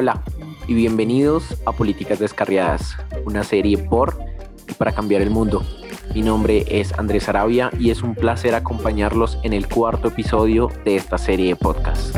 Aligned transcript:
Hola 0.00 0.22
y 0.68 0.74
bienvenidos 0.74 1.56
a 1.66 1.72
Políticas 1.72 2.20
Descarriadas, 2.20 2.96
una 3.24 3.42
serie 3.42 3.78
por 3.78 4.16
y 4.68 4.74
para 4.74 4.92
cambiar 4.92 5.22
el 5.22 5.30
mundo. 5.30 5.64
Mi 6.14 6.22
nombre 6.22 6.64
es 6.68 6.96
Andrés 6.96 7.28
Arabia 7.28 7.72
y 7.80 7.90
es 7.90 8.02
un 8.02 8.14
placer 8.14 8.54
acompañarlos 8.54 9.40
en 9.42 9.54
el 9.54 9.66
cuarto 9.66 10.06
episodio 10.06 10.70
de 10.84 10.94
esta 10.94 11.18
serie 11.18 11.48
de 11.48 11.56
podcast. 11.56 12.16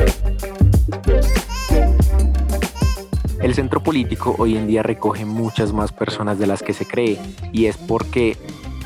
El 3.41 3.55
centro 3.55 3.81
político 3.81 4.35
hoy 4.37 4.57
en 4.57 4.67
día 4.67 4.83
recoge 4.83 5.25
muchas 5.25 5.73
más 5.73 5.91
personas 5.91 6.37
de 6.37 6.45
las 6.45 6.61
que 6.61 6.73
se 6.73 6.85
cree 6.85 7.17
y 7.51 7.65
es 7.65 7.77
porque 7.77 8.37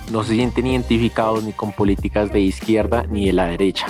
no 0.09 0.23
se 0.23 0.35
sienten 0.35 0.67
identificados 0.67 1.43
ni 1.43 1.52
con 1.52 1.73
políticas 1.73 2.31
de 2.31 2.39
izquierda 2.39 3.03
ni 3.09 3.25
de 3.25 3.34
la 3.34 3.48
derecha. 3.48 3.88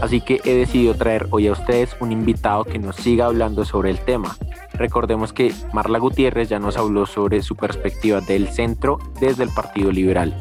Así 0.00 0.20
que 0.20 0.40
he 0.44 0.54
decidido 0.54 0.94
traer 0.94 1.26
hoy 1.30 1.46
a 1.48 1.52
ustedes 1.52 1.96
un 2.00 2.12
invitado 2.12 2.64
que 2.64 2.78
nos 2.78 2.96
siga 2.96 3.26
hablando 3.26 3.64
sobre 3.64 3.90
el 3.90 3.98
tema. 3.98 4.36
Recordemos 4.74 5.32
que 5.32 5.52
Marla 5.72 5.98
Gutiérrez 5.98 6.50
ya 6.50 6.58
nos 6.58 6.76
habló 6.76 7.06
sobre 7.06 7.42
su 7.42 7.56
perspectiva 7.56 8.20
del 8.20 8.48
centro 8.48 8.98
desde 9.20 9.44
el 9.44 9.50
Partido 9.50 9.90
Liberal. 9.90 10.34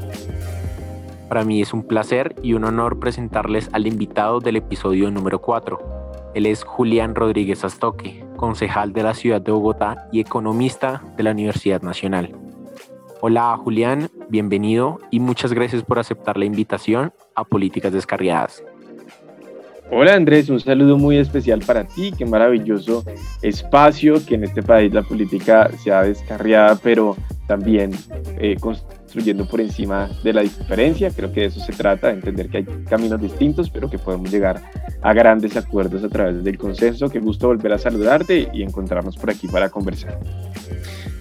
Para 1.29 1.45
mí 1.45 1.61
es 1.61 1.73
un 1.73 1.83
placer 1.83 2.35
y 2.43 2.53
un 2.53 2.65
honor 2.65 2.99
presentarles 2.99 3.69
al 3.71 3.87
invitado 3.87 4.41
del 4.41 4.57
episodio 4.57 5.09
número 5.09 5.41
4. 5.41 5.79
Él 6.35 6.45
es 6.45 6.63
Julián 6.63 7.15
Rodríguez 7.15 7.63
Astoque, 7.63 8.25
concejal 8.35 8.91
de 8.91 9.03
la 9.03 9.13
ciudad 9.13 9.41
de 9.41 9.51
Bogotá 9.51 10.07
y 10.11 10.19
economista 10.19 11.01
de 11.15 11.23
la 11.23 11.31
Universidad 11.31 11.81
Nacional. 11.81 12.35
Hola 13.21 13.57
Julián, 13.57 14.11
bienvenido 14.29 14.99
y 15.11 15.21
muchas 15.21 15.53
gracias 15.53 15.81
por 15.81 15.97
aceptar 15.97 16.37
la 16.37 16.45
invitación 16.45 17.13
a 17.33 17.45
Políticas 17.45 17.93
Descarriadas. 17.93 18.61
Hola 19.91 20.15
Andrés, 20.15 20.49
un 20.49 20.59
saludo 20.59 20.97
muy 20.97 21.17
especial 21.17 21.59
para 21.59 21.87
ti, 21.87 22.11
qué 22.17 22.25
maravilloso 22.25 23.05
espacio 23.43 24.25
que 24.25 24.33
en 24.33 24.43
este 24.43 24.63
país 24.63 24.91
la 24.91 25.03
política 25.03 25.69
sea 25.83 26.01
descarriada, 26.01 26.75
pero 26.81 27.15
también 27.47 27.91
eh, 28.39 28.55
construyendo 28.59 29.47
por 29.47 29.61
encima 29.61 30.09
de 30.23 30.33
la 30.33 30.41
diferencia. 30.41 31.11
Creo 31.11 31.31
que 31.31 31.41
de 31.41 31.45
eso 31.47 31.59
se 31.59 31.71
trata, 31.71 32.07
de 32.07 32.13
entender 32.13 32.49
que 32.49 32.57
hay 32.57 32.65
caminos 32.89 33.21
distintos, 33.21 33.69
pero 33.69 33.87
que 33.87 33.99
podemos 33.99 34.31
llegar 34.31 34.59
a 35.01 35.13
grandes 35.13 35.55
acuerdos 35.55 36.03
a 36.03 36.09
través 36.09 36.43
del 36.43 36.57
consenso. 36.57 37.09
Qué 37.09 37.19
gusto 37.19 37.47
volver 37.47 37.73
a 37.73 37.77
saludarte 37.77 38.49
y 38.51 38.63
encontrarnos 38.63 39.15
por 39.17 39.29
aquí 39.29 39.47
para 39.47 39.69
conversar. 39.69 40.19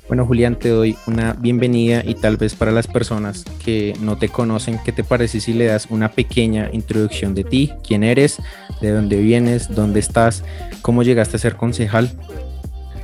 Bueno, 0.07 0.27
Julián, 0.27 0.59
te 0.59 0.69
doy 0.69 0.97
una 1.07 1.33
bienvenida 1.33 2.03
y 2.05 2.15
tal 2.15 2.37
vez 2.37 2.55
para 2.55 2.71
las 2.71 2.87
personas 2.87 3.45
que 3.65 3.95
no 4.03 4.19
te 4.19 4.29
conocen, 4.29 4.79
¿qué 4.85 4.93
te 4.93 5.03
parece 5.03 5.41
si 5.41 5.55
le 5.55 5.65
das 5.65 5.87
una 5.89 6.11
pequeña 6.11 6.69
introducción 6.73 7.35
de 7.35 7.43
ti? 7.43 7.73
¿Quién 7.87 8.05
eres? 8.05 8.39
¿De 8.83 8.91
dónde 8.91 9.17
vienes? 9.17 9.75
¿Dónde 9.75 10.01
estás? 10.01 10.45
¿Cómo 10.83 11.03
llegaste 11.03 11.37
a 11.37 11.41
ser 11.41 11.57
concejal? 11.57 12.11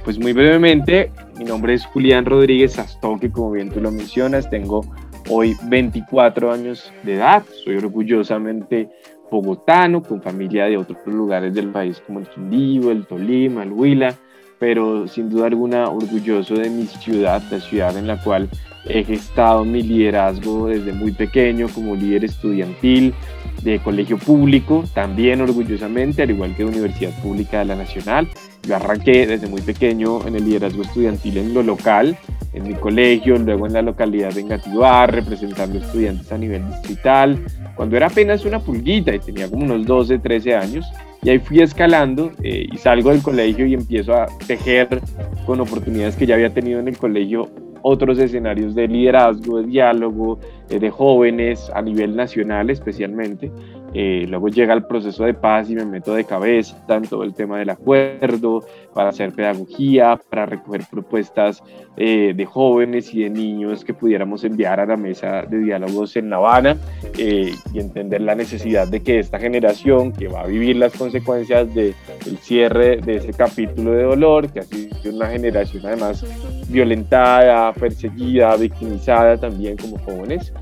Pues 0.04 0.18
muy 0.18 0.34
brevemente, 0.34 1.10
mi 1.38 1.44
nombre 1.44 1.72
es 1.72 1.86
Julián 1.86 2.26
Rodríguez 2.26 2.78
Astoque, 2.78 3.30
como 3.30 3.52
bien 3.52 3.70
tú 3.70 3.80
lo 3.80 3.90
mencionas, 3.90 4.50
tengo 4.50 4.84
hoy 5.30 5.56
24 5.68 6.52
años 6.52 6.92
de 7.02 7.14
edad, 7.14 7.44
soy 7.64 7.76
orgullosamente 7.76 8.90
bogotano, 9.30 10.02
con 10.02 10.20
familia 10.20 10.66
de 10.66 10.76
otros 10.76 10.98
lugares 11.06 11.54
del 11.54 11.68
país 11.68 12.02
como 12.06 12.18
el 12.18 12.28
Quindío, 12.28 12.90
el 12.90 13.06
Tolima, 13.06 13.62
el 13.62 13.72
Huila, 13.72 14.14
pero 14.60 15.08
sin 15.08 15.30
duda 15.30 15.46
alguna 15.46 15.88
orgulloso 15.88 16.54
de 16.54 16.68
mi 16.68 16.86
ciudad, 16.86 17.42
la 17.50 17.60
ciudad 17.60 17.96
en 17.96 18.06
la 18.06 18.22
cual 18.22 18.48
he 18.86 19.02
gestado 19.02 19.64
mi 19.64 19.82
liderazgo 19.82 20.68
desde 20.68 20.92
muy 20.92 21.12
pequeño 21.12 21.66
como 21.68 21.96
líder 21.96 22.26
estudiantil 22.26 23.14
de 23.62 23.78
colegio 23.78 24.18
público, 24.18 24.84
también 24.94 25.40
orgullosamente, 25.40 26.22
al 26.22 26.30
igual 26.30 26.54
que 26.54 26.64
de 26.64 26.70
Universidad 26.70 27.10
Pública 27.22 27.60
de 27.60 27.64
la 27.66 27.76
Nacional. 27.76 28.28
Yo 28.62 28.76
arranqué 28.76 29.26
desde 29.26 29.48
muy 29.48 29.62
pequeño 29.62 30.26
en 30.26 30.36
el 30.36 30.44
liderazgo 30.44 30.82
estudiantil 30.82 31.38
en 31.38 31.54
lo 31.54 31.62
local, 31.62 32.16
en 32.52 32.68
mi 32.68 32.74
colegio, 32.74 33.38
luego 33.38 33.66
en 33.66 33.72
la 33.72 33.82
localidad 33.82 34.32
de 34.32 34.42
Engativá, 34.42 35.06
representando 35.06 35.78
estudiantes 35.78 36.30
a 36.32 36.38
nivel 36.38 36.66
distrital, 36.68 37.42
cuando 37.76 37.96
era 37.96 38.08
apenas 38.08 38.44
una 38.44 38.58
pulguita 38.58 39.14
y 39.14 39.20
tenía 39.20 39.48
como 39.48 39.64
unos 39.64 39.86
12, 39.86 40.18
13 40.18 40.54
años. 40.54 40.86
Y 41.22 41.30
ahí 41.30 41.38
fui 41.38 41.60
escalando 41.60 42.32
eh, 42.42 42.66
y 42.70 42.78
salgo 42.78 43.10
del 43.10 43.22
colegio 43.22 43.66
y 43.66 43.74
empiezo 43.74 44.14
a 44.14 44.26
tejer 44.46 45.00
con 45.44 45.60
oportunidades 45.60 46.16
que 46.16 46.26
ya 46.26 46.34
había 46.34 46.52
tenido 46.52 46.80
en 46.80 46.88
el 46.88 46.96
colegio 46.96 47.48
otros 47.82 48.18
escenarios 48.18 48.74
de 48.74 48.88
liderazgo, 48.88 49.58
de 49.58 49.66
diálogo, 49.66 50.38
eh, 50.68 50.78
de 50.78 50.90
jóvenes 50.90 51.70
a 51.74 51.82
nivel 51.82 52.16
nacional 52.16 52.70
especialmente. 52.70 53.50
Eh, 53.92 54.26
luego 54.28 54.48
llega 54.48 54.72
el 54.72 54.84
proceso 54.84 55.24
de 55.24 55.34
paz 55.34 55.68
y 55.68 55.74
me 55.74 55.84
meto 55.84 56.14
de 56.14 56.24
cabeza 56.24 56.76
en 56.88 57.02
todo 57.02 57.24
el 57.24 57.34
tema 57.34 57.58
del 57.58 57.70
acuerdo, 57.70 58.64
para 58.94 59.10
hacer 59.10 59.32
pedagogía, 59.32 60.20
para 60.28 60.46
recoger 60.46 60.82
propuestas 60.90 61.62
eh, 61.96 62.32
de 62.36 62.46
jóvenes 62.46 63.12
y 63.14 63.22
de 63.22 63.30
niños 63.30 63.84
que 63.84 63.94
pudiéramos 63.94 64.44
enviar 64.44 64.80
a 64.80 64.86
la 64.86 64.96
mesa 64.96 65.42
de 65.42 65.58
diálogos 65.58 66.16
en 66.16 66.30
La 66.30 66.36
Habana 66.36 66.76
y 67.16 67.78
entender 67.78 68.20
la 68.20 68.34
necesidad 68.34 68.88
de 68.88 69.00
que 69.02 69.18
esta 69.18 69.38
generación 69.38 70.12
que 70.12 70.28
va 70.28 70.42
a 70.42 70.46
vivir 70.46 70.76
las 70.76 70.96
consecuencias 70.96 71.72
del 71.74 71.94
cierre 72.40 72.96
de 72.98 73.16
ese 73.16 73.32
capítulo 73.32 73.92
de 73.92 74.02
dolor, 74.04 74.52
que 74.52 74.60
ha 74.60 74.62
sido 74.62 75.14
una 75.14 75.28
generación 75.28 75.84
además 75.86 76.24
violentada, 76.68 77.72
perseguida, 77.72 78.56
victimizada 78.56 79.36
también 79.36 79.76
como 79.76 79.98
jóvenes, 79.98 80.52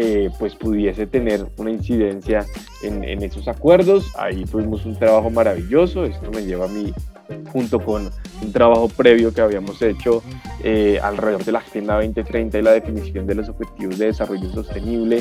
eh, 0.00 0.30
pues 0.38 0.54
pudiese 0.54 1.08
tener 1.08 1.44
una 1.56 1.72
incidencia 1.72 2.46
en, 2.84 3.02
esos 3.20 3.48
acuerdos. 3.48 4.12
Ahí 4.16 4.44
tuvimos 4.44 4.86
un 4.86 4.96
trabajo 4.96 5.28
maravilloso, 5.28 6.04
esto 6.04 6.30
me 6.30 6.44
lleva 6.44 6.66
a 6.66 6.68
mí 6.68 6.94
junto 7.52 7.80
con 7.80 8.08
un 8.40 8.52
trabajo 8.52 8.88
previo 8.88 9.34
que 9.34 9.40
habíamos 9.40 9.82
hecho 9.82 10.22
eh, 10.62 11.00
alrededor 11.02 11.44
de 11.44 11.50
la 11.50 11.58
Agenda 11.58 11.96
2030 11.96 12.58
y 12.58 12.62
la 12.62 12.70
definición 12.70 13.26
de 13.26 13.34
los 13.34 13.48
Objetivos 13.48 13.98
de 13.98 14.06
Desarrollo 14.06 14.48
Sostenible, 14.50 15.20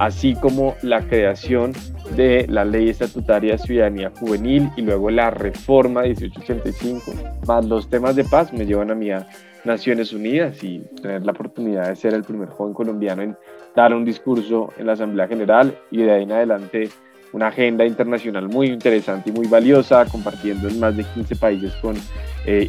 así 0.00 0.34
como 0.34 0.74
la 0.82 1.06
creación 1.06 1.72
de 2.16 2.46
la 2.48 2.64
Ley 2.64 2.88
Estatutaria 2.88 3.52
de 3.52 3.58
Ciudadanía 3.58 4.10
Juvenil 4.18 4.68
y 4.76 4.82
luego 4.82 5.10
la 5.10 5.30
reforma 5.30 6.02
1885, 6.02 7.12
más 7.46 7.64
los 7.66 7.88
temas 7.88 8.16
de 8.16 8.24
paz 8.24 8.52
me 8.52 8.66
llevan 8.66 8.90
a 8.90 8.94
a 8.94 9.26
Naciones 9.64 10.12
Unidas 10.12 10.62
y 10.64 10.80
tener 11.00 11.24
la 11.24 11.32
oportunidad 11.32 11.88
de 11.88 11.96
ser 11.96 12.14
el 12.14 12.24
primer 12.24 12.48
joven 12.48 12.74
colombiano 12.74 13.22
en 13.22 13.36
dar 13.74 13.94
un 13.94 14.04
discurso 14.04 14.70
en 14.76 14.86
la 14.86 14.92
Asamblea 14.92 15.28
General 15.28 15.76
y 15.90 15.98
de 15.98 16.12
ahí 16.12 16.22
en 16.24 16.32
adelante 16.32 16.88
una 17.32 17.48
agenda 17.48 17.84
internacional 17.84 18.48
muy 18.48 18.66
interesante 18.66 19.30
y 19.30 19.32
muy 19.32 19.46
valiosa, 19.46 20.04
compartiendo 20.06 20.68
en 20.68 20.78
más 20.78 20.96
de 20.96 21.04
15 21.04 21.36
países 21.36 21.72
con 21.76 21.96
eh, 22.44 22.68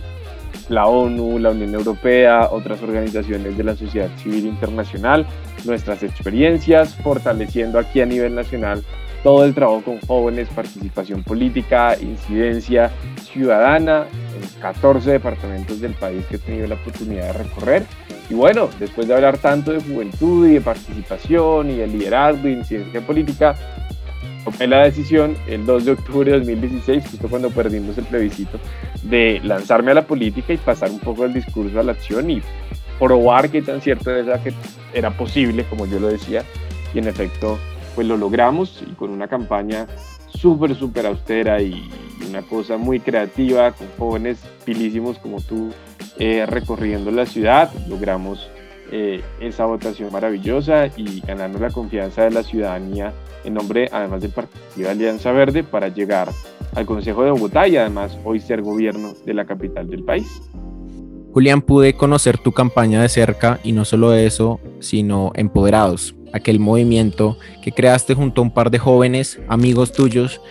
la 0.69 0.85
ONU, 0.87 1.39
la 1.39 1.51
Unión 1.51 1.73
Europea, 1.73 2.49
otras 2.51 2.81
organizaciones 2.81 3.57
de 3.57 3.63
la 3.63 3.75
sociedad 3.75 4.09
civil 4.17 4.45
internacional, 4.45 5.25
nuestras 5.65 6.03
experiencias, 6.03 6.95
fortaleciendo 6.95 7.79
aquí 7.79 8.01
a 8.01 8.05
nivel 8.05 8.35
nacional 8.35 8.83
todo 9.23 9.45
el 9.45 9.53
trabajo 9.53 9.81
con 9.83 9.99
jóvenes, 10.01 10.49
participación 10.49 11.23
política, 11.23 11.95
incidencia 11.99 12.91
ciudadana 13.23 14.05
en 14.35 14.61
14 14.61 15.11
departamentos 15.11 15.79
del 15.79 15.93
país 15.93 16.25
que 16.25 16.35
he 16.35 16.39
tenido 16.39 16.67
la 16.67 16.75
oportunidad 16.75 17.27
de 17.27 17.43
recorrer. 17.43 17.85
Y 18.29 18.33
bueno, 18.33 18.69
después 18.79 19.07
de 19.07 19.15
hablar 19.15 19.37
tanto 19.37 19.71
de 19.71 19.81
juventud 19.81 20.47
y 20.47 20.55
de 20.55 20.61
participación 20.61 21.71
y 21.71 21.77
de 21.77 21.87
liderazgo 21.87 22.47
y 22.47 22.53
incidencia 22.53 23.01
política, 23.01 23.55
tomé 24.43 24.67
la 24.67 24.83
decisión 24.83 25.37
el 25.47 25.65
2 25.65 25.85
de 25.85 25.91
octubre 25.91 26.31
de 26.31 26.39
2016, 26.39 27.03
justo 27.11 27.29
cuando 27.29 27.49
perdimos 27.49 27.97
el 27.97 28.05
plebiscito, 28.05 28.59
de 29.03 29.39
lanzarme 29.43 29.91
a 29.91 29.95
la 29.95 30.05
política 30.05 30.53
y 30.53 30.57
pasar 30.57 30.91
un 30.91 30.99
poco 30.99 31.23
del 31.23 31.33
discurso 31.33 31.79
a 31.79 31.83
la 31.83 31.93
acción 31.93 32.29
y 32.29 32.41
probar 32.99 33.49
qué 33.49 33.61
tan 33.61 33.81
cierto 33.81 34.11
era 34.11 34.41
que 34.41 34.53
era 34.93 35.11
posible, 35.11 35.63
como 35.69 35.85
yo 35.85 35.99
lo 35.99 36.07
decía, 36.07 36.43
y 36.93 36.99
en 36.99 37.07
efecto, 37.07 37.57
pues 37.95 38.07
lo 38.07 38.17
logramos 38.17 38.83
y 38.89 38.93
con 38.93 39.09
una 39.09 39.27
campaña 39.27 39.87
súper, 40.27 40.75
súper 40.75 41.05
austera 41.05 41.61
y 41.61 41.89
una 42.27 42.41
cosa 42.41 42.77
muy 42.77 42.99
creativa, 42.99 43.71
con 43.71 43.87
jóvenes 43.97 44.39
pilísimos 44.65 45.17
como 45.19 45.41
tú 45.41 45.71
eh, 46.19 46.45
recorriendo 46.47 47.11
la 47.11 47.25
ciudad, 47.25 47.71
logramos 47.87 48.49
eh, 48.91 49.21
esa 49.39 49.65
votación 49.65 50.11
maravillosa 50.11 50.87
y 50.95 51.21
ganando 51.21 51.59
la 51.59 51.69
confianza 51.69 52.23
de 52.23 52.31
la 52.31 52.43
ciudadanía 52.43 53.13
en 53.43 53.55
nombre, 53.55 53.89
además 53.91 54.21
del 54.21 54.31
Partido 54.31 54.89
Alianza 54.89 55.31
Verde, 55.31 55.63
para 55.63 55.87
llegar 55.87 56.29
al 56.75 56.85
Consejo 56.85 57.23
de 57.23 57.31
Bogotá 57.31 57.67
y 57.67 57.77
además 57.77 58.17
hoy 58.23 58.39
ser 58.39 58.61
gobierno 58.61 59.13
de 59.25 59.33
la 59.33 59.45
capital 59.45 59.89
del 59.89 60.03
país. 60.03 60.27
Julián, 61.33 61.63
pude 61.63 61.93
conocer 61.93 62.37
tu 62.37 62.51
campaña 62.51 63.01
de 63.01 63.09
cerca 63.09 63.59
y 63.63 63.71
no 63.71 63.85
solo 63.85 64.13
eso, 64.13 64.59
sino 64.79 65.31
Empoderados, 65.33 66.15
aquel 66.33 66.59
movimiento 66.59 67.37
que 67.61 67.71
creaste 67.71 68.13
junto 68.15 68.41
a 68.41 68.43
un 68.43 68.51
par 68.51 68.71
de 68.71 68.79
jóvenes, 68.79 69.39
amigos 69.47 69.93
tuyos, 69.93 70.41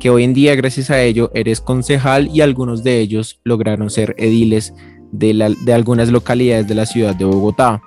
que 0.00 0.10
hoy 0.10 0.24
en 0.24 0.34
día 0.34 0.54
gracias 0.54 0.90
a 0.90 1.02
ello 1.02 1.30
eres 1.34 1.60
concejal 1.60 2.28
y 2.32 2.40
algunos 2.40 2.82
de 2.82 3.00
ellos 3.00 3.40
lograron 3.44 3.90
ser 3.90 4.14
ediles 4.18 4.74
de, 5.12 5.54
de 5.64 5.72
algunas 5.72 6.10
localidades 6.10 6.66
de 6.68 6.74
la 6.74 6.86
ciudad 6.86 7.14
de 7.14 7.24
Bogotá. 7.24 7.82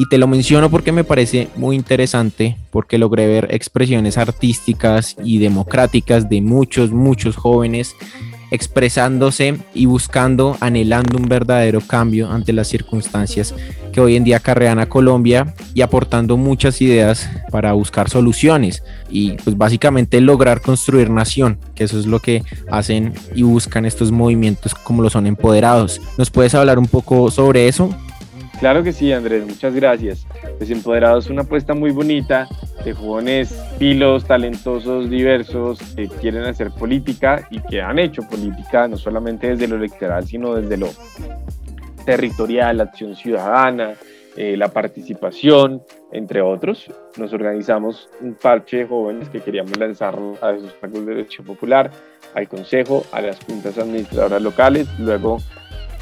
Y 0.00 0.08
te 0.08 0.18
lo 0.18 0.28
menciono 0.28 0.70
porque 0.70 0.92
me 0.92 1.02
parece 1.02 1.48
muy 1.56 1.74
interesante, 1.74 2.56
porque 2.70 2.98
logré 2.98 3.26
ver 3.26 3.48
expresiones 3.50 4.16
artísticas 4.16 5.16
y 5.24 5.38
democráticas 5.38 6.28
de 6.28 6.40
muchos, 6.40 6.92
muchos 6.92 7.34
jóvenes 7.34 7.96
expresándose 8.50 9.58
y 9.74 9.86
buscando, 9.86 10.56
anhelando 10.60 11.18
un 11.18 11.28
verdadero 11.28 11.80
cambio 11.80 12.30
ante 12.30 12.52
las 12.52 12.68
circunstancias 12.68 13.54
que 13.92 14.00
hoy 14.00 14.16
en 14.16 14.24
día 14.24 14.38
acarrean 14.38 14.78
a 14.78 14.88
Colombia 14.88 15.54
y 15.74 15.82
aportando 15.82 16.36
muchas 16.36 16.80
ideas 16.80 17.28
para 17.50 17.72
buscar 17.72 18.08
soluciones 18.08 18.82
y 19.10 19.32
pues 19.44 19.56
básicamente 19.56 20.20
lograr 20.20 20.60
construir 20.60 21.10
nación, 21.10 21.58
que 21.74 21.84
eso 21.84 21.98
es 21.98 22.06
lo 22.06 22.20
que 22.20 22.42
hacen 22.70 23.12
y 23.34 23.42
buscan 23.42 23.84
estos 23.84 24.12
movimientos 24.12 24.74
como 24.74 25.02
lo 25.02 25.10
son 25.10 25.26
empoderados. 25.26 26.00
¿Nos 26.16 26.30
puedes 26.30 26.54
hablar 26.54 26.78
un 26.78 26.86
poco 26.86 27.30
sobre 27.30 27.68
eso? 27.68 27.94
Claro 28.60 28.82
que 28.82 28.92
sí, 28.92 29.12
Andrés, 29.12 29.46
muchas 29.46 29.72
gracias. 29.74 30.26
Pues 30.58 30.70
Empoderados 30.70 31.26
es 31.26 31.30
una 31.30 31.42
apuesta 31.42 31.74
muy 31.74 31.92
bonita 31.92 32.48
de 32.84 32.92
jóvenes 32.94 33.52
pilos, 33.78 34.24
talentosos, 34.24 35.10
diversos, 35.10 35.78
que 35.94 36.08
quieren 36.08 36.44
hacer 36.44 36.70
política 36.70 37.46
y 37.50 37.60
que 37.60 37.82
han 37.82 37.98
hecho 37.98 38.22
política, 38.22 38.88
no 38.88 38.96
solamente 38.96 39.48
desde 39.48 39.68
lo 39.68 39.76
electoral, 39.76 40.26
sino 40.26 40.54
desde 40.54 40.76
lo 40.76 40.88
territorial, 42.04 42.78
la 42.78 42.84
acción 42.84 43.14
ciudadana, 43.14 43.94
eh, 44.36 44.56
la 44.56 44.68
participación, 44.68 45.82
entre 46.12 46.40
otros. 46.40 46.86
Nos 47.16 47.32
organizamos 47.32 48.08
un 48.20 48.34
parche 48.34 48.78
de 48.78 48.86
jóvenes 48.86 49.28
que 49.28 49.40
queríamos 49.40 49.76
lanzar 49.76 50.16
a 50.40 50.52
esos 50.52 50.72
cargos 50.74 51.04
de 51.04 51.14
derecho 51.14 51.42
popular, 51.42 51.90
al 52.34 52.48
consejo, 52.48 53.04
a 53.12 53.20
las 53.20 53.38
juntas 53.44 53.76
administradoras 53.78 54.40
locales, 54.40 54.88
luego 54.98 55.38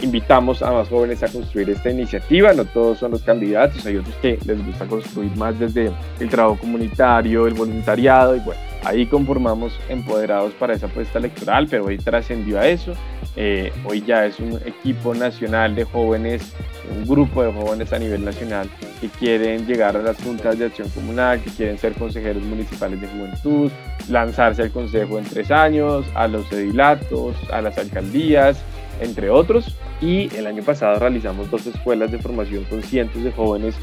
invitamos 0.00 0.62
a 0.62 0.70
más 0.70 0.88
jóvenes 0.88 1.22
a 1.22 1.28
construir 1.28 1.70
esta 1.70 1.90
iniciativa, 1.90 2.52
no 2.52 2.64
todos 2.64 2.98
son 2.98 3.12
los 3.12 3.22
candidatos, 3.22 3.84
hay 3.86 3.96
otros 3.96 4.14
que 4.16 4.38
les 4.44 4.64
gusta 4.64 4.86
construir 4.86 5.34
más 5.36 5.58
desde 5.58 5.92
el 6.20 6.28
trabajo 6.28 6.58
comunitario, 6.58 7.46
el 7.46 7.54
voluntariado 7.54 8.36
y 8.36 8.40
bueno, 8.40 8.60
ahí 8.84 9.06
conformamos 9.06 9.78
empoderados 9.88 10.52
para 10.54 10.74
esa 10.74 10.86
apuesta 10.86 11.18
electoral, 11.18 11.66
pero 11.70 11.86
hoy 11.86 11.98
trascendió 11.98 12.60
a 12.60 12.66
eso, 12.66 12.92
eh, 13.36 13.72
hoy 13.84 14.02
ya 14.06 14.26
es 14.26 14.38
un 14.38 14.60
equipo 14.64 15.14
nacional 15.14 15.74
de 15.74 15.84
jóvenes, 15.84 16.54
un 16.94 17.06
grupo 17.06 17.42
de 17.42 17.52
jóvenes 17.52 17.92
a 17.92 17.98
nivel 17.98 18.24
nacional 18.24 18.68
que 19.00 19.08
quieren 19.08 19.66
llegar 19.66 19.96
a 19.96 20.02
las 20.02 20.16
juntas 20.22 20.58
de 20.58 20.66
acción 20.66 20.88
comunal, 20.90 21.42
que 21.42 21.50
quieren 21.50 21.78
ser 21.78 21.94
consejeros 21.94 22.42
municipales 22.42 23.00
de 23.00 23.08
juventud, 23.08 23.70
lanzarse 24.08 24.62
al 24.62 24.70
consejo 24.70 25.18
en 25.18 25.24
tres 25.24 25.50
años, 25.50 26.06
a 26.14 26.28
los 26.28 26.50
edilatos, 26.52 27.34
a 27.50 27.60
las 27.60 27.76
alcaldías, 27.78 28.62
entre 29.00 29.30
otros. 29.30 29.76
Y 30.00 30.34
el 30.36 30.46
año 30.46 30.62
pasado 30.62 30.98
realizamos 30.98 31.50
dos 31.50 31.66
escuelas 31.66 32.12
de 32.12 32.18
formación 32.18 32.64
con 32.64 32.82
cientos 32.82 33.22
de 33.24 33.32
jóvenes 33.32 33.74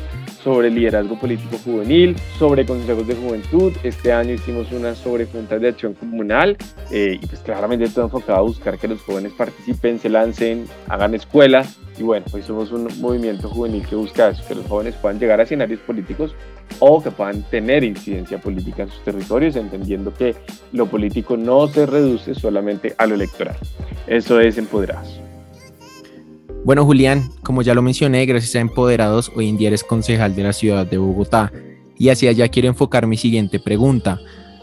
sobre 0.43 0.69
liderazgo 0.69 1.17
político 1.17 1.57
juvenil, 1.63 2.15
sobre 2.37 2.65
consejos 2.65 3.07
de 3.07 3.15
juventud. 3.15 3.73
Este 3.83 4.13
año 4.13 4.33
hicimos 4.33 4.71
una 4.71 4.93
sobre 4.93 5.25
juntas 5.25 5.59
de 5.61 5.69
acción 5.69 5.93
comunal 5.93 6.57
eh, 6.91 7.17
y 7.19 7.25
pues 7.25 7.39
claramente 7.41 7.89
todo 7.89 8.05
enfocado 8.05 8.39
a 8.39 8.41
buscar 8.41 8.77
que 8.77 8.87
los 8.87 9.01
jóvenes 9.01 9.31
participen, 9.33 9.99
se 9.99 10.09
lancen, 10.09 10.67
hagan 10.87 11.15
escuela. 11.15 11.65
Y 11.97 12.03
bueno, 12.03 12.25
hoy 12.31 12.41
somos 12.41 12.71
un 12.71 12.89
movimiento 12.99 13.49
juvenil 13.49 13.87
que 13.87 13.95
busca 13.95 14.29
eso, 14.29 14.43
que 14.47 14.55
los 14.55 14.67
jóvenes 14.67 14.95
puedan 14.95 15.19
llegar 15.19 15.39
a 15.39 15.43
escenarios 15.43 15.79
políticos 15.81 16.35
o 16.79 17.01
que 17.01 17.11
puedan 17.11 17.43
tener 17.43 17.83
incidencia 17.83 18.39
política 18.39 18.83
en 18.83 18.89
sus 18.89 19.03
territorios, 19.03 19.55
entendiendo 19.55 20.13
que 20.13 20.35
lo 20.73 20.87
político 20.87 21.37
no 21.37 21.67
se 21.67 21.85
reduce 21.85 22.35
solamente 22.35 22.93
a 22.97 23.05
lo 23.05 23.15
electoral. 23.15 23.55
Eso 24.07 24.39
es 24.39 24.57
Empoderados. 24.57 25.22
Bueno, 26.65 26.85
Julián, 26.85 27.29
como 27.43 27.61
ya 27.61 27.73
lo 27.73 27.81
mencioné, 27.81 28.25
gracias 28.25 28.55
a 28.55 28.61
Empoderados, 28.61 29.33
hoy 29.35 29.49
en 29.49 29.57
día 29.57 29.67
eres 29.67 29.83
concejal 29.83 30.33
de 30.33 30.43
la 30.43 30.53
ciudad 30.53 30.85
de 30.85 30.97
Bogotá. 30.97 31.51
Y 31.97 32.07
hacia 32.07 32.29
allá 32.29 32.47
quiero 32.47 32.69
enfocar 32.69 33.05
mi 33.05 33.17
siguiente 33.17 33.59
pregunta. 33.59 34.17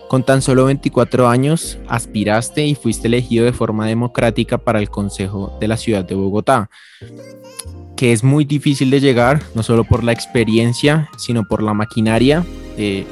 Con 0.08 0.25
tan 0.25 0.41
solo 0.41 0.64
24 0.64 1.29
años, 1.29 1.79
aspiraste 1.88 2.67
y 2.67 2.75
fuiste 2.75 3.08
elegido 3.08 3.44
de 3.44 3.52
forma 3.52 3.87
democrática 3.87 4.56
para 4.56 4.79
el 4.79 4.88
Consejo 4.88 5.58
de 5.61 5.69
la 5.69 5.76
Ciudad 5.76 6.02
de 6.02 6.14
Bogotá, 6.14 6.70
que 7.97 8.12
es 8.12 8.25
muy 8.25 8.47
difícil 8.47 8.88
de 8.91 9.00
llegar, 9.00 9.43
no 9.55 9.62
solo 9.62 9.85
por 9.85 10.02
la 10.02 10.12
experiencia, 10.12 11.11
sino 11.19 11.47
por 11.47 11.62
la 11.62 11.75
maquinaria, 11.75 12.47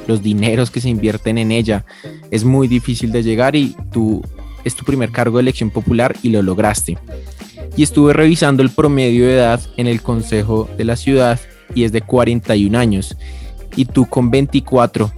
los 0.06 0.22
dineros 0.22 0.70
que 0.70 0.80
se 0.80 0.88
invierten 0.88 1.36
en 1.36 1.52
ella. 1.52 1.84
Es 2.30 2.42
muy 2.42 2.68
difícil 2.68 3.12
de 3.12 3.22
llegar 3.22 3.54
y 3.54 3.76
tú 3.92 4.22
es 4.64 4.74
tu 4.74 4.86
primer 4.86 5.10
cargo 5.10 5.36
de 5.36 5.42
elección 5.42 5.68
popular 5.68 6.16
y 6.22 6.30
lo 6.30 6.40
lograste 6.40 6.96
y 7.76 7.82
estuve 7.82 8.12
revisando 8.12 8.62
el 8.62 8.70
promedio 8.70 9.26
de 9.26 9.34
edad 9.34 9.60
en 9.76 9.86
el 9.86 10.02
Consejo 10.02 10.68
de 10.76 10.84
la 10.84 10.96
Ciudad 10.96 11.38
y 11.74 11.84
es 11.84 11.92
de 11.92 12.02
41 12.02 12.78
años. 12.78 13.16
Y 13.76 13.84
tú 13.84 14.06
con 14.06 14.30
24, 14.30 15.12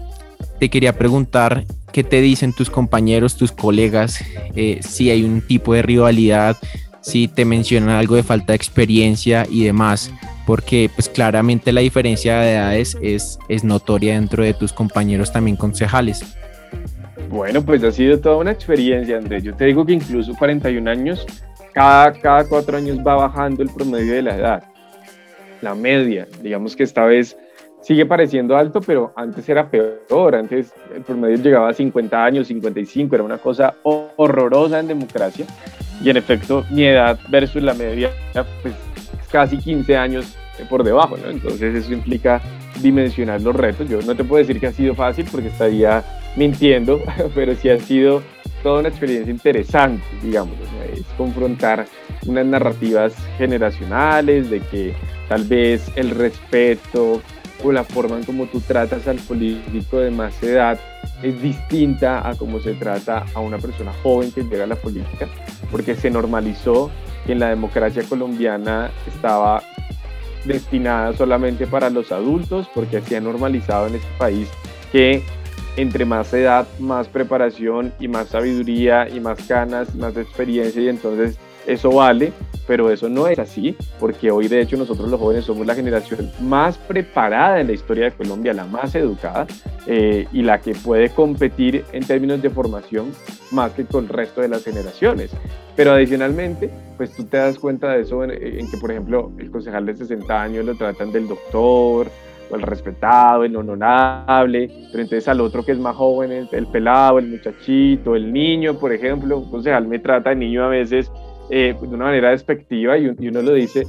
te 0.59 0.69
quería 0.69 0.93
preguntar 0.93 1.65
qué 1.93 2.05
te 2.05 2.21
dicen 2.21 2.53
tus 2.53 2.71
compañeros, 2.71 3.37
tus 3.37 3.53
colegas, 3.53 4.23
eh, 4.55 4.81
si 4.83 5.11
hay 5.11 5.25
un 5.25 5.41
tipo 5.41 5.75
de 5.75 5.83
rivalidad, 5.83 6.57
si 7.01 7.29
te 7.29 7.45
mencionan 7.45 7.91
algo 7.91 8.17
de 8.17 8.23
falta 8.23 8.53
de 8.53 8.57
experiencia 8.57 9.47
y 9.51 9.65
demás, 9.65 10.13
porque 10.47 10.91
pues 10.95 11.09
claramente 11.09 11.73
la 11.73 11.81
diferencia 11.81 12.41
de 12.41 12.53
edades 12.53 12.97
es, 13.01 13.39
es 13.49 13.65
notoria 13.65 14.15
dentro 14.15 14.45
de 14.45 14.55
tus 14.55 14.73
compañeros 14.73 15.33
también 15.33 15.57
concejales. 15.57 16.23
Bueno, 17.31 17.65
pues 17.65 17.85
ha 17.85 17.93
sido 17.93 18.19
toda 18.19 18.37
una 18.37 18.51
experiencia, 18.51 19.17
Andrés. 19.17 19.45
Yo 19.45 19.55
te 19.55 19.67
digo 19.67 19.87
que 19.87 19.93
incluso 19.93 20.35
41 20.35 20.91
años 20.91 21.27
cada, 21.73 22.13
cada 22.13 22.45
cuatro 22.45 22.77
años 22.77 22.99
va 22.99 23.17
bajando 23.17 23.63
el 23.63 23.71
promedio 23.71 24.15
de 24.15 24.23
la 24.23 24.37
edad, 24.37 24.65
la 25.61 25.75
media. 25.75 26.27
Digamos 26.43 26.77
que 26.77 26.83
esta 26.83 27.05
vez 27.05 27.37
sigue 27.83 28.07
pareciendo 28.07 28.57
alto, 28.57 28.81
pero 28.81 29.13
antes 29.17 29.49
era 29.49 29.71
peor. 29.71 30.35
Antes 30.35 30.73
el 30.95 31.03
promedio 31.03 31.37
llegaba 31.37 31.71
a 31.71 31.75
50 31.75 32.25
años, 32.25 32.49
55, 32.49 33.15
era 33.15 33.25
una 33.25 33.39
cosa 33.39 33.75
horrorosa 33.83 34.81
en 34.81 34.89
democracia. 34.89 35.47
Y 36.03 36.11
en 36.11 36.17
efecto, 36.17 36.65
mi 36.71 36.85
edad 36.85 37.19
versus 37.29 37.63
la 37.63 37.75
media, 37.75 38.11
pues 38.63 38.75
casi 39.31 39.59
15 39.59 39.97
años 39.97 40.37
por 40.69 40.85
debajo. 40.85 41.17
Entonces 41.17 41.75
eso 41.75 41.93
implica 41.93 42.41
dimensionar 42.81 43.41
los 43.43 43.55
retos. 43.55 43.89
Yo 43.89 44.01
no 44.03 44.15
te 44.15 44.25
puedo 44.25 44.39
decir 44.39 44.61
que 44.61 44.69
ha 44.69 44.73
sido 44.73 44.95
fácil 44.95 45.27
porque 45.31 45.49
estaría 45.49 46.03
mintiendo, 46.37 47.01
pero 47.35 47.55
sí 47.55 47.69
ha 47.69 47.79
sido 47.79 48.23
toda 48.63 48.81
una 48.81 48.89
experiencia 48.89 49.31
interesante, 49.31 50.05
digamos, 50.23 50.57
es 50.93 51.05
confrontar 51.17 51.87
unas 52.27 52.47
narrativas 52.47 53.15
generacionales 53.39 54.51
de 54.51 54.61
que 54.61 54.95
tal 55.29 55.45
vez 55.45 55.91
el 55.97 56.11
respeto 56.11 57.23
o 57.63 57.73
la 57.73 57.85
forma 57.85 58.17
en 58.17 58.25
cómo 58.25 58.47
tú 58.47 58.61
tratas 58.61 59.07
al 59.07 59.19
político 59.19 59.99
de 59.99 60.11
más 60.11 60.43
edad 60.43 60.79
es 61.23 61.41
distinta 61.43 62.27
a 62.27 62.35
cómo 62.35 62.61
se 62.61 62.75
trata 62.75 63.27
a 63.35 63.41
una 63.41 63.59
persona 63.59 63.93
joven 64.03 64.33
que 64.33 64.43
llega 64.43 64.65
a 64.65 64.67
la 64.67 64.77
política, 64.77 65.29
porque 65.71 65.95
se 65.95 66.11
normalizó 66.11 66.91
que 67.27 67.33
en 67.33 67.41
la 67.41 67.51
democracia 67.51 68.03
colombiana 68.09 68.91
estaba 69.07 69.63
destinada 70.45 71.13
solamente 71.13 71.67
para 71.67 71.91
los 71.91 72.13
adultos, 72.13 72.67
porque 72.75 73.01
se 73.03 73.17
ha 73.17 73.21
normalizado 73.21 73.89
en 73.89 73.97
este 73.97 74.09
país 74.19 74.49
que 74.91 75.23
entre 75.77 76.05
más 76.05 76.33
edad, 76.35 76.67
más 76.79 77.09
preparación 77.09 77.93
y 78.01 78.09
más 78.09 78.29
sabiduría 78.29 79.09
y 79.09 79.21
más 79.21 79.47
ganas, 79.47 79.95
más 79.95 80.17
experiencia 80.17 80.83
y 80.83 80.89
entonces 80.89 81.39
eso 81.67 81.91
vale, 81.91 82.33
pero 82.67 82.91
eso 82.91 83.09
no 83.09 83.27
es 83.27 83.39
así, 83.39 83.77
porque 83.99 84.31
hoy 84.31 84.49
de 84.49 84.61
hecho 84.61 84.77
nosotros 84.77 85.09
los 85.09 85.21
jóvenes 85.21 85.45
somos 85.45 85.67
la 85.67 85.75
generación 85.75 86.31
más 86.41 86.79
preparada 86.79 87.61
en 87.61 87.67
la 87.67 87.73
historia 87.73 88.05
de 88.05 88.13
Colombia, 88.13 88.53
la 88.53 88.65
más 88.65 88.95
educada 88.95 89.47
eh, 89.87 90.27
y 90.33 90.43
la 90.43 90.61
que 90.61 90.75
puede 90.75 91.11
competir 91.11 91.85
en 91.93 92.05
términos 92.05 92.41
de 92.43 92.51
formación 92.51 93.13
más 93.51 93.73
que 93.73 93.85
con 93.85 94.05
el 94.05 94.09
resto 94.09 94.41
de 94.41 94.49
las 94.49 94.65
generaciones. 94.65 95.31
Pero 95.77 95.93
adicionalmente, 95.93 96.71
pues 96.97 97.13
tú 97.13 97.25
te 97.25 97.37
das 97.37 97.59
cuenta 97.59 97.93
de 97.93 98.03
eso 98.03 98.25
en, 98.25 98.31
en 98.31 98.71
que, 98.71 98.77
por 98.77 98.91
ejemplo, 98.91 99.33
el 99.39 99.51
concejal 99.51 99.87
de 99.87 99.97
60 99.97 100.43
años 100.43 100.65
lo 100.65 100.75
tratan 100.75 101.13
del 101.13 101.29
doctor, 101.29 102.11
el 102.57 102.63
respetado, 102.63 103.45
el 103.45 103.57
honorable, 103.57 104.71
entonces 104.93 105.29
al 105.29 105.41
otro 105.41 105.65
que 105.65 105.73
es 105.73 105.79
más 105.79 105.97
joven, 105.97 106.49
el, 106.51 106.67
pelado, 106.67 107.19
el 107.19 107.29
muchachito, 107.29 108.17
el 108.17 108.33
niño, 108.33 108.79
por 108.79 108.93
ejemplo, 108.93 109.39
un 109.39 109.51
concejal 109.51 109.87
me 109.87 109.99
trata 109.99 110.31
de 110.31 110.37
niño 110.37 110.65
a 110.65 110.69
veces 110.69 111.11
eh, 111.51 111.75
de 111.81 111.89
una 111.89 112.07
manera 112.07 112.31
despectiva 112.31 112.97
y 112.99 113.09
uno 113.09 113.43
lo 113.43 113.55
dice, 113.55 113.87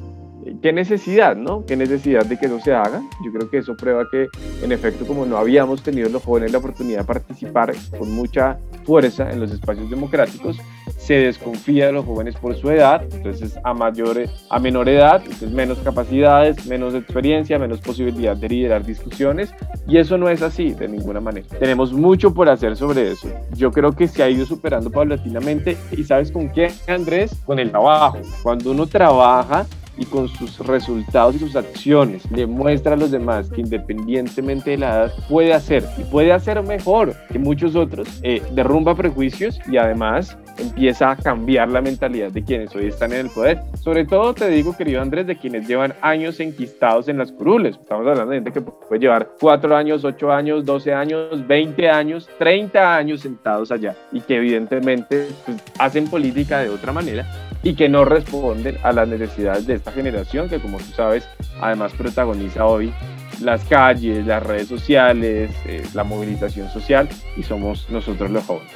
¿qué 0.61 0.73
necesidad, 0.73 1.35
no? 1.35 1.65
¿Qué 1.65 1.75
necesidad 1.75 2.25
de 2.25 2.37
que 2.37 2.45
eso 2.47 2.59
se 2.59 2.73
haga? 2.73 3.01
Yo 3.23 3.31
creo 3.31 3.49
que 3.49 3.57
eso 3.57 3.75
prueba 3.75 4.05
que, 4.11 4.27
en 4.63 4.71
efecto, 4.71 5.05
como 5.05 5.25
no 5.25 5.37
habíamos 5.37 5.83
tenido 5.83 6.09
los 6.09 6.23
jóvenes 6.23 6.51
la 6.51 6.57
oportunidad 6.57 6.99
de 6.99 7.05
participar 7.05 7.73
con 7.97 8.11
mucha 8.11 8.57
fuerza 8.83 9.31
en 9.31 9.39
los 9.39 9.51
espacios 9.51 9.89
democráticos, 9.89 10.57
se 10.97 11.15
desconfía 11.15 11.87
de 11.87 11.93
los 11.93 12.05
jóvenes 12.05 12.35
por 12.35 12.55
su 12.55 12.69
edad, 12.69 13.03
entonces 13.11 13.57
a 13.63 13.73
mayor, 13.73 14.17
a 14.49 14.59
menor 14.59 14.87
edad, 14.87 15.21
entonces 15.23 15.51
menos 15.51 15.79
capacidades, 15.79 16.65
menos 16.67 16.93
experiencia, 16.93 17.57
menos 17.57 17.79
posibilidad 17.81 18.35
de 18.35 18.49
liderar 18.49 18.85
discusiones, 18.85 19.53
y 19.87 19.97
eso 19.97 20.17
no 20.17 20.29
es 20.29 20.41
así 20.41 20.71
de 20.71 20.87
ninguna 20.87 21.19
manera. 21.19 21.47
Tenemos 21.59 21.91
mucho 21.91 22.33
por 22.33 22.49
hacer 22.49 22.75
sobre 22.75 23.11
eso. 23.11 23.29
Yo 23.55 23.71
creo 23.71 23.91
que 23.93 24.07
se 24.07 24.21
ha 24.21 24.29
ido 24.29 24.45
superando 24.45 24.91
paulatinamente, 24.91 25.77
y 25.91 26.03
¿sabes 26.03 26.31
con 26.31 26.49
qué, 26.49 26.71
Andrés? 26.87 27.35
Con 27.45 27.59
el 27.59 27.71
trabajo. 27.71 28.19
Cuando 28.43 28.71
uno 28.71 28.85
trabaja, 28.85 29.65
y 29.97 30.05
con 30.05 30.27
sus 30.27 30.59
resultados 30.59 31.35
y 31.35 31.39
sus 31.39 31.55
acciones 31.55 32.29
le 32.31 32.45
muestra 32.45 32.93
a 32.93 32.97
los 32.97 33.11
demás 33.11 33.49
que 33.49 33.61
independientemente 33.61 34.71
de 34.71 34.77
la 34.77 34.89
edad 34.89 35.13
puede 35.29 35.53
hacer 35.53 35.83
y 35.97 36.03
puede 36.03 36.31
hacer 36.31 36.61
mejor 36.63 37.13
que 37.31 37.39
muchos 37.39 37.75
otros, 37.75 38.07
eh, 38.23 38.41
derrumba 38.53 38.95
prejuicios 38.95 39.59
y 39.69 39.77
además 39.77 40.37
empieza 40.57 41.11
a 41.11 41.15
cambiar 41.15 41.69
la 41.69 41.81
mentalidad 41.81 42.31
de 42.31 42.43
quienes 42.43 42.75
hoy 42.75 42.87
están 42.87 43.13
en 43.13 43.19
el 43.19 43.29
poder. 43.29 43.61
Sobre 43.79 44.05
todo 44.05 44.33
te 44.33 44.47
digo, 44.49 44.75
querido 44.75 45.01
Andrés, 45.01 45.27
de 45.27 45.37
quienes 45.37 45.67
llevan 45.67 45.93
años 46.01 46.39
enquistados 46.39 47.07
en 47.07 47.17
las 47.17 47.31
curules. 47.31 47.77
Estamos 47.77 48.07
hablando 48.07 48.31
de 48.31 48.37
gente 48.37 48.51
que 48.51 48.61
puede 48.61 49.01
llevar 49.01 49.31
cuatro 49.39 49.75
años, 49.75 50.03
ocho 50.03 50.31
años, 50.31 50.65
doce 50.65 50.93
años, 50.93 51.45
veinte 51.47 51.89
años, 51.89 52.29
treinta 52.37 52.95
años 52.95 53.21
sentados 53.21 53.71
allá 53.71 53.95
y 54.11 54.21
que 54.21 54.37
evidentemente 54.37 55.27
pues, 55.45 55.57
hacen 55.79 56.07
política 56.09 56.59
de 56.59 56.69
otra 56.69 56.91
manera 56.91 57.25
y 57.63 57.73
que 57.75 57.89
no 57.89 58.05
responden 58.05 58.77
a 58.83 58.91
las 58.91 59.07
necesidades 59.07 59.67
de 59.67 59.75
esta 59.75 59.91
generación 59.91 60.49
que 60.49 60.59
como 60.59 60.77
tú 60.77 60.91
sabes 60.95 61.27
además 61.61 61.93
protagoniza 61.93 62.65
hoy 62.65 62.91
las 63.39 63.63
calles, 63.65 64.25
las 64.25 64.43
redes 64.43 64.67
sociales, 64.67 65.51
eh, 65.65 65.83
la 65.93 66.03
movilización 66.03 66.69
social 66.69 67.09
y 67.35 67.43
somos 67.43 67.87
nosotros 67.89 68.29
los 68.29 68.43
jóvenes. 68.43 68.71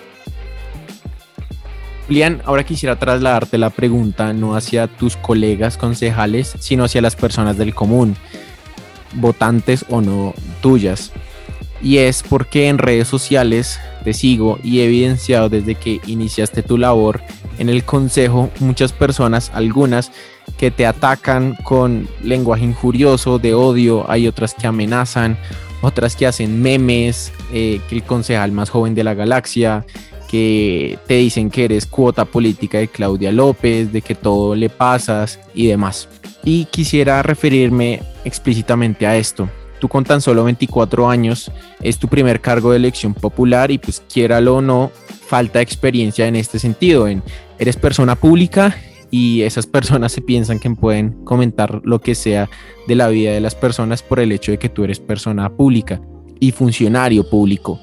Julián, 2.08 2.42
ahora 2.46 2.64
quisiera 2.64 2.98
trasladarte 2.98 3.58
la 3.58 3.72
pregunta 3.72 4.32
no 4.34 4.56
hacia 4.56 4.88
tus 4.88 5.18
colegas 5.18 5.78
concejales, 5.78 6.56
sino 6.60 6.84
hacia 6.84 7.02
las 7.02 7.16
personas 7.16 7.58
del 7.58 7.74
común, 7.74 8.16
votantes 9.14 9.86
o 9.90 10.02
no 10.02 10.34
tuyas. 10.62 11.12
Y 11.82 11.98
es 11.98 12.24
porque 12.24 12.68
en 12.68 12.78
redes 12.78 13.08
sociales 13.08 13.80
te 14.04 14.14
sigo 14.14 14.60
y 14.64 14.80
he 14.80 14.86
evidenciado 14.86 15.50
desde 15.50 15.76
que 15.76 16.00
iniciaste 16.06 16.62
tu 16.62 16.78
labor 16.78 17.22
en 17.58 17.70
el 17.70 17.84
consejo 17.84 18.50
muchas 18.60 18.94
personas, 18.94 19.52
algunas 19.54 20.12
que 20.58 20.72
te 20.72 20.86
atacan 20.86 21.56
con 21.64 22.08
lenguaje 22.24 22.64
injurioso, 22.64 23.40
de 23.40 23.54
odio, 23.54 24.10
hay 24.10 24.28
otras 24.28 24.54
que 24.54 24.68
amenazan, 24.68 25.38
otras 25.82 26.16
que 26.16 26.28
hacen 26.28 26.62
memes, 26.62 27.32
eh, 27.54 27.82
que 27.90 27.96
el 27.96 28.04
concejal 28.04 28.52
más 28.52 28.70
joven 28.70 28.96
de 28.96 29.04
la 29.04 29.14
galaxia, 29.14 29.86
que 30.28 30.98
te 31.08 31.16
dicen 31.16 31.50
que 31.50 31.66
eres 31.66 31.86
cuota 31.86 32.26
política 32.26 32.80
de 32.80 32.88
Claudia 32.88 33.32
López, 33.32 33.92
de 33.92 34.02
que 34.02 34.16
todo 34.16 34.56
le 34.56 34.70
pasas 34.70 35.40
y 35.54 35.68
demás. 35.68 36.08
Y 36.44 36.66
quisiera 36.66 37.22
referirme 37.24 38.02
explícitamente 38.24 39.08
a 39.08 39.16
esto. 39.16 39.50
Tú 39.80 39.90
con 39.90 40.04
tan 40.04 40.22
solo 40.22 40.44
24 40.44 41.10
años 41.10 41.52
es 41.82 42.00
tu 42.00 42.08
primer 42.08 42.42
cargo 42.42 42.72
de 42.72 42.78
elección 42.78 43.14
popular 43.14 43.72
y 43.72 43.78
pues 43.78 44.02
quiéralo 44.12 44.58
o 44.58 44.62
no, 44.62 44.92
falta 45.28 45.62
experiencia 45.62 46.28
en 46.28 46.36
este 46.36 46.60
sentido. 46.60 47.08
En, 47.08 47.24
eres 47.60 47.78
persona 47.78 48.16
pública 48.16 48.76
y 49.12 49.42
esas 49.42 49.68
personas 49.68 50.12
se 50.12 50.22
piensan 50.22 50.60
que 50.60 50.70
pueden 50.72 51.24
comentar 51.24 51.82
lo 51.84 52.00
que 52.00 52.16
sea 52.16 52.50
de 52.88 52.96
la 52.96 53.08
vida 53.08 53.32
de 53.32 53.40
las 53.40 53.56
personas 53.56 54.04
por 54.04 54.20
el 54.20 54.32
hecho 54.32 54.52
de 54.52 54.60
que 54.60 54.70
tú 54.70 54.84
eres 54.84 55.00
persona 55.00 55.50
pública 55.50 56.02
y 56.40 56.52
funcionario 56.52 57.30
público. 57.30 57.80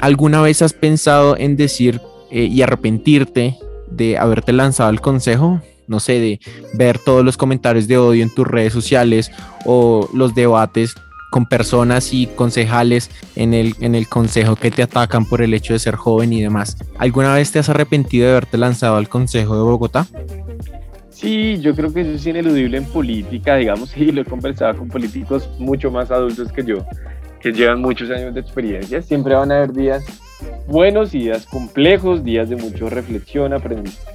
¿Alguna 0.00 0.40
vez 0.40 0.62
has 0.62 0.72
pensado 0.72 1.36
en 1.36 1.56
decir 1.56 2.00
eh, 2.30 2.44
y 2.44 2.62
arrepentirte 2.62 3.58
de 3.90 4.18
haberte 4.18 4.52
lanzado 4.52 4.88
al 4.88 5.00
consejo? 5.00 5.60
No 5.86 6.00
sé, 6.00 6.20
de 6.20 6.40
ver 6.74 6.98
todos 6.98 7.24
los 7.24 7.36
comentarios 7.36 7.88
de 7.88 7.98
odio 7.98 8.22
en 8.22 8.34
tus 8.34 8.46
redes 8.46 8.72
sociales 8.72 9.30
o 9.64 10.08
los 10.14 10.34
debates 10.34 10.94
con 11.32 11.46
personas 11.46 12.12
y 12.12 12.26
concejales 12.26 13.10
en 13.36 13.54
el, 13.54 13.74
en 13.80 13.94
el 13.94 14.06
consejo 14.06 14.54
que 14.54 14.70
te 14.70 14.82
atacan 14.82 15.24
por 15.24 15.40
el 15.40 15.54
hecho 15.54 15.72
de 15.72 15.78
ser 15.78 15.96
joven 15.96 16.30
y 16.30 16.42
demás. 16.42 16.76
¿Alguna 16.98 17.34
vez 17.34 17.50
te 17.50 17.58
has 17.58 17.70
arrepentido 17.70 18.26
de 18.26 18.32
haberte 18.32 18.58
lanzado 18.58 18.96
al 18.96 19.08
consejo 19.08 19.56
de 19.56 19.62
Bogotá? 19.62 20.06
Sí, 21.08 21.58
yo 21.62 21.74
creo 21.74 21.90
que 21.90 22.02
eso 22.02 22.10
es 22.10 22.26
ineludible 22.26 22.76
en 22.76 22.84
política, 22.84 23.56
digamos, 23.56 23.96
y 23.96 24.12
lo 24.12 24.20
he 24.20 24.24
conversado 24.26 24.76
con 24.76 24.88
políticos 24.88 25.48
mucho 25.58 25.90
más 25.90 26.10
adultos 26.10 26.52
que 26.52 26.64
yo, 26.64 26.84
que 27.40 27.50
llevan 27.50 27.80
muchos 27.80 28.10
años 28.10 28.34
de 28.34 28.40
experiencia. 28.40 29.00
Siempre 29.00 29.34
van 29.34 29.50
a 29.52 29.56
haber 29.56 29.72
días 29.72 30.04
buenos 30.66 31.12
días 31.12 31.46
complejos, 31.46 32.24
días 32.24 32.48
de 32.48 32.56
mucha 32.56 32.88
reflexión, 32.88 33.52
aprendizaje 33.52 34.12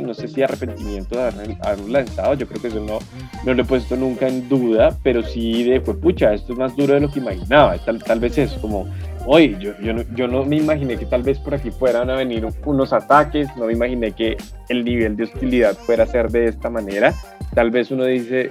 no 0.00 0.14
sé 0.14 0.28
si 0.28 0.42
arrepentimiento 0.42 1.18
de 1.18 1.56
haberlo 1.60 1.88
lanzado, 1.88 2.34
yo 2.34 2.46
creo 2.46 2.62
que 2.62 2.68
eso 2.68 2.80
no, 2.80 2.98
no 3.44 3.54
lo 3.54 3.62
he 3.62 3.64
puesto 3.64 3.96
nunca 3.96 4.26
en 4.26 4.48
duda, 4.48 4.96
pero 5.02 5.22
sí 5.22 5.62
de, 5.64 5.80
pues 5.80 5.98
pucha, 5.98 6.32
esto 6.32 6.54
es 6.54 6.58
más 6.58 6.74
duro 6.74 6.94
de 6.94 7.00
lo 7.00 7.10
que 7.10 7.18
imaginaba, 7.18 7.76
tal, 7.78 8.02
tal 8.02 8.18
vez 8.18 8.38
es 8.38 8.52
como, 8.54 8.86
oye, 9.26 9.56
yo, 9.60 9.72
yo, 10.14 10.26
no, 10.26 10.44
me 10.44 10.56
imaginé 10.56 10.96
que 10.96 11.04
tal 11.04 11.22
vez 11.22 11.38
por 11.38 11.54
aquí 11.54 11.70
fueran 11.70 12.08
a 12.08 12.16
venir 12.16 12.46
unos 12.64 12.92
ataques, 12.94 13.48
no 13.56 13.66
me 13.66 13.74
imaginé 13.74 14.12
que 14.12 14.38
el 14.70 14.84
nivel 14.84 15.16
de 15.16 15.24
hostilidad 15.24 15.76
fuera 15.76 16.04
a 16.04 16.06
ser 16.06 16.30
de 16.30 16.46
esta 16.46 16.70
manera, 16.70 17.12
tal 17.54 17.70
vez 17.70 17.90
uno 17.90 18.04
dice, 18.04 18.50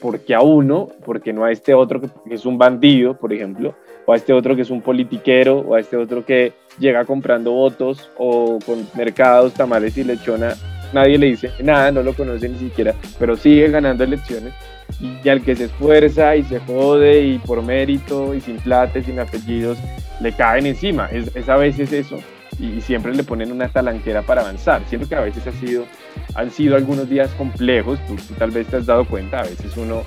¿por 0.00 0.20
qué 0.20 0.34
a 0.34 0.40
uno? 0.40 0.88
porque 1.04 1.34
no 1.34 1.44
a 1.44 1.52
este 1.52 1.74
otro 1.74 2.00
que 2.00 2.08
es 2.30 2.46
un 2.46 2.56
bandido, 2.56 3.18
por 3.18 3.32
ejemplo? 3.34 3.74
O 4.06 4.12
a 4.12 4.16
este 4.16 4.32
otro 4.32 4.56
que 4.56 4.62
es 4.62 4.70
un 4.70 4.82
politiquero, 4.82 5.58
o 5.58 5.74
a 5.74 5.80
este 5.80 5.96
otro 5.96 6.24
que 6.24 6.52
llega 6.78 7.04
comprando 7.04 7.52
votos 7.52 8.10
o 8.16 8.58
con 8.64 8.86
mercados, 8.94 9.54
tamales 9.54 9.96
y 9.96 10.04
lechona, 10.04 10.54
nadie 10.92 11.18
le 11.18 11.26
dice 11.26 11.50
nada, 11.62 11.90
no 11.90 12.02
lo 12.02 12.14
conoce 12.14 12.48
ni 12.48 12.58
siquiera, 12.58 12.94
pero 13.18 13.36
sigue 13.36 13.68
ganando 13.70 14.04
elecciones. 14.04 14.52
Y 15.00 15.28
al 15.28 15.42
que 15.42 15.56
se 15.56 15.64
esfuerza 15.64 16.36
y 16.36 16.44
se 16.44 16.60
jode 16.60 17.22
y 17.22 17.38
por 17.38 17.62
mérito 17.62 18.34
y 18.34 18.40
sin 18.40 18.56
plata 18.56 19.02
sin 19.02 19.18
apellidos, 19.18 19.78
le 20.20 20.32
caen 20.32 20.66
encima. 20.66 21.08
Es, 21.10 21.34
es 21.34 21.48
a 21.48 21.56
veces 21.56 21.90
eso 21.92 22.18
y 22.58 22.80
siempre 22.80 23.14
le 23.14 23.24
ponen 23.24 23.52
una 23.52 23.68
talanquera 23.68 24.22
para 24.22 24.42
avanzar. 24.42 24.82
Siento 24.88 25.08
que 25.08 25.14
a 25.14 25.20
veces 25.20 25.46
ha 25.46 25.52
sido, 25.52 25.86
han 26.34 26.50
sido 26.50 26.76
algunos 26.76 27.08
días 27.08 27.30
complejos, 27.32 27.98
tú, 28.06 28.16
tal 28.38 28.50
vez 28.50 28.66
te 28.66 28.76
has 28.76 28.86
dado 28.86 29.04
cuenta, 29.04 29.40
a 29.40 29.44
veces 29.44 29.76
uno, 29.76 30.02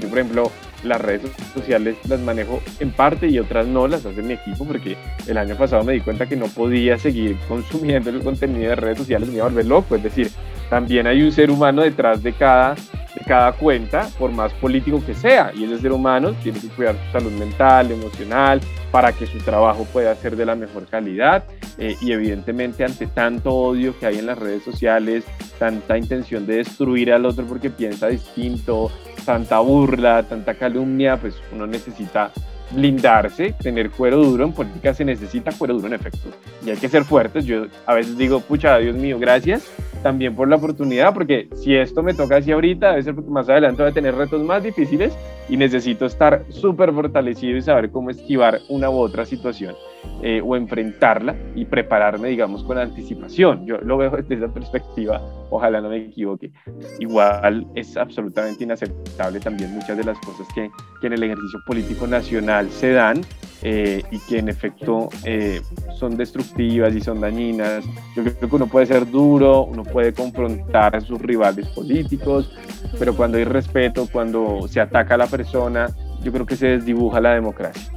yo 0.00 0.08
por 0.08 0.18
ejemplo, 0.18 0.50
las 0.84 1.00
redes 1.00 1.30
sociales 1.54 1.96
las 2.08 2.20
manejo 2.20 2.60
en 2.80 2.90
parte 2.90 3.28
y 3.28 3.38
otras 3.38 3.66
no 3.66 3.88
las 3.88 4.04
hace 4.06 4.22
mi 4.22 4.34
equipo 4.34 4.64
porque 4.64 4.96
el 5.26 5.38
año 5.38 5.56
pasado 5.56 5.84
me 5.84 5.94
di 5.94 6.00
cuenta 6.00 6.26
que 6.26 6.36
no 6.36 6.46
podía 6.46 6.98
seguir 6.98 7.36
consumiendo 7.48 8.10
el 8.10 8.20
contenido 8.20 8.70
de 8.70 8.76
redes 8.76 8.98
sociales, 8.98 9.28
me 9.28 9.36
iba 9.36 9.46
a 9.46 9.48
volver 9.48 9.66
loco, 9.66 9.96
es 9.96 10.02
decir, 10.02 10.30
también 10.70 11.06
hay 11.06 11.22
un 11.22 11.32
ser 11.32 11.50
humano 11.50 11.82
detrás 11.82 12.22
de 12.22 12.32
cada, 12.32 12.74
de 12.74 13.24
cada 13.26 13.52
cuenta, 13.52 14.08
por 14.18 14.32
más 14.32 14.52
político 14.54 15.04
que 15.04 15.14
sea, 15.14 15.52
y 15.54 15.64
ese 15.64 15.78
ser 15.78 15.92
humano 15.92 16.32
tiene 16.42 16.60
que 16.60 16.68
cuidar 16.68 16.96
su 17.06 17.18
salud 17.18 17.32
mental, 17.32 17.92
emocional, 17.92 18.60
para 18.90 19.12
que 19.12 19.26
su 19.26 19.38
trabajo 19.38 19.86
pueda 19.92 20.14
ser 20.16 20.36
de 20.36 20.46
la 20.46 20.54
mejor 20.54 20.86
calidad 20.86 21.44
eh, 21.78 21.96
y 22.00 22.12
evidentemente 22.12 22.84
ante 22.84 23.06
tanto 23.06 23.52
odio 23.52 23.98
que 23.98 24.06
hay 24.06 24.18
en 24.18 24.26
las 24.26 24.38
redes 24.38 24.62
sociales, 24.64 25.24
tanta 25.58 25.98
intención 25.98 26.46
de 26.46 26.56
destruir 26.56 27.12
al 27.12 27.26
otro 27.26 27.44
porque 27.46 27.70
piensa 27.70 28.08
distinto, 28.08 28.90
tanta 29.26 29.58
burla, 29.58 30.22
tanta 30.22 30.54
calumnia, 30.54 31.18
pues 31.18 31.34
uno 31.52 31.66
necesita 31.66 32.30
blindarse, 32.70 33.54
tener 33.60 33.90
cuero 33.90 34.18
duro. 34.18 34.44
En 34.44 34.52
política 34.52 34.94
se 34.94 35.04
necesita 35.04 35.52
cuero 35.52 35.74
duro 35.74 35.88
en 35.88 35.94
efecto. 35.94 36.30
Y 36.64 36.70
hay 36.70 36.76
que 36.76 36.88
ser 36.88 37.04
fuertes. 37.04 37.44
Yo 37.44 37.66
a 37.84 37.94
veces 37.94 38.16
digo, 38.16 38.40
pucha, 38.40 38.78
Dios 38.78 38.96
mío, 38.96 39.18
gracias 39.18 39.70
también 40.02 40.36
por 40.36 40.46
la 40.46 40.56
oportunidad, 40.56 41.12
porque 41.12 41.48
si 41.56 41.74
esto 41.74 42.02
me 42.02 42.14
toca 42.14 42.36
así 42.36 42.52
ahorita, 42.52 42.90
debe 42.90 43.02
ser 43.02 43.14
porque 43.14 43.30
más 43.30 43.48
adelante 43.48 43.82
voy 43.82 43.90
a 43.90 43.94
tener 43.94 44.14
retos 44.14 44.40
más 44.42 44.62
difíciles 44.62 45.12
y 45.48 45.56
necesito 45.56 46.06
estar 46.06 46.44
súper 46.48 46.92
fortalecido 46.92 47.56
y 47.56 47.62
saber 47.62 47.90
cómo 47.90 48.10
esquivar 48.10 48.60
una 48.68 48.88
u 48.88 48.98
otra 48.98 49.24
situación 49.24 49.74
eh, 50.22 50.40
o 50.44 50.56
enfrentarla 50.56 51.36
y 51.54 51.64
prepararme, 51.64 52.28
digamos, 52.28 52.64
con 52.64 52.78
anticipación. 52.78 53.66
Yo 53.66 53.78
lo 53.78 53.96
veo 53.98 54.10
desde 54.10 54.36
esa 54.36 54.52
perspectiva, 54.52 55.20
ojalá 55.50 55.80
no 55.80 55.88
me 55.88 55.98
equivoque. 55.98 56.50
Igual 56.98 57.66
es 57.74 57.96
absolutamente 57.96 58.64
inaceptable 58.64 59.40
también 59.40 59.72
muchas 59.74 59.96
de 59.96 60.04
las 60.04 60.18
cosas 60.20 60.46
que, 60.54 60.70
que 61.00 61.06
en 61.06 61.12
el 61.12 61.22
ejercicio 61.22 61.58
político 61.66 62.06
nacional 62.06 62.70
se 62.70 62.92
dan 62.92 63.20
eh, 63.62 64.02
y 64.10 64.18
que 64.20 64.38
en 64.38 64.48
efecto 64.48 65.08
eh, 65.24 65.60
son 65.98 66.16
destructivas 66.16 66.94
y 66.94 67.00
son 67.00 67.20
dañinas. 67.20 67.84
Yo 68.14 68.22
creo 68.22 68.48
que 68.48 68.56
uno 68.56 68.66
puede 68.66 68.86
ser 68.86 69.10
duro, 69.10 69.64
uno 69.64 69.82
puede 69.82 70.12
confrontar 70.12 70.94
a 70.94 71.00
sus 71.00 71.20
rivales 71.20 71.66
políticos, 71.68 72.50
pero 72.98 73.16
cuando 73.16 73.38
hay 73.38 73.44
respeto, 73.44 74.08
cuando 74.12 74.68
se 74.68 74.80
ataca 74.80 75.14
a 75.14 75.18
la 75.18 75.26
persona, 75.26 75.88
yo 76.22 76.32
creo 76.32 76.46
que 76.46 76.56
se 76.56 76.66
desdibuja 76.68 77.20
la 77.20 77.34
democracia. 77.34 77.92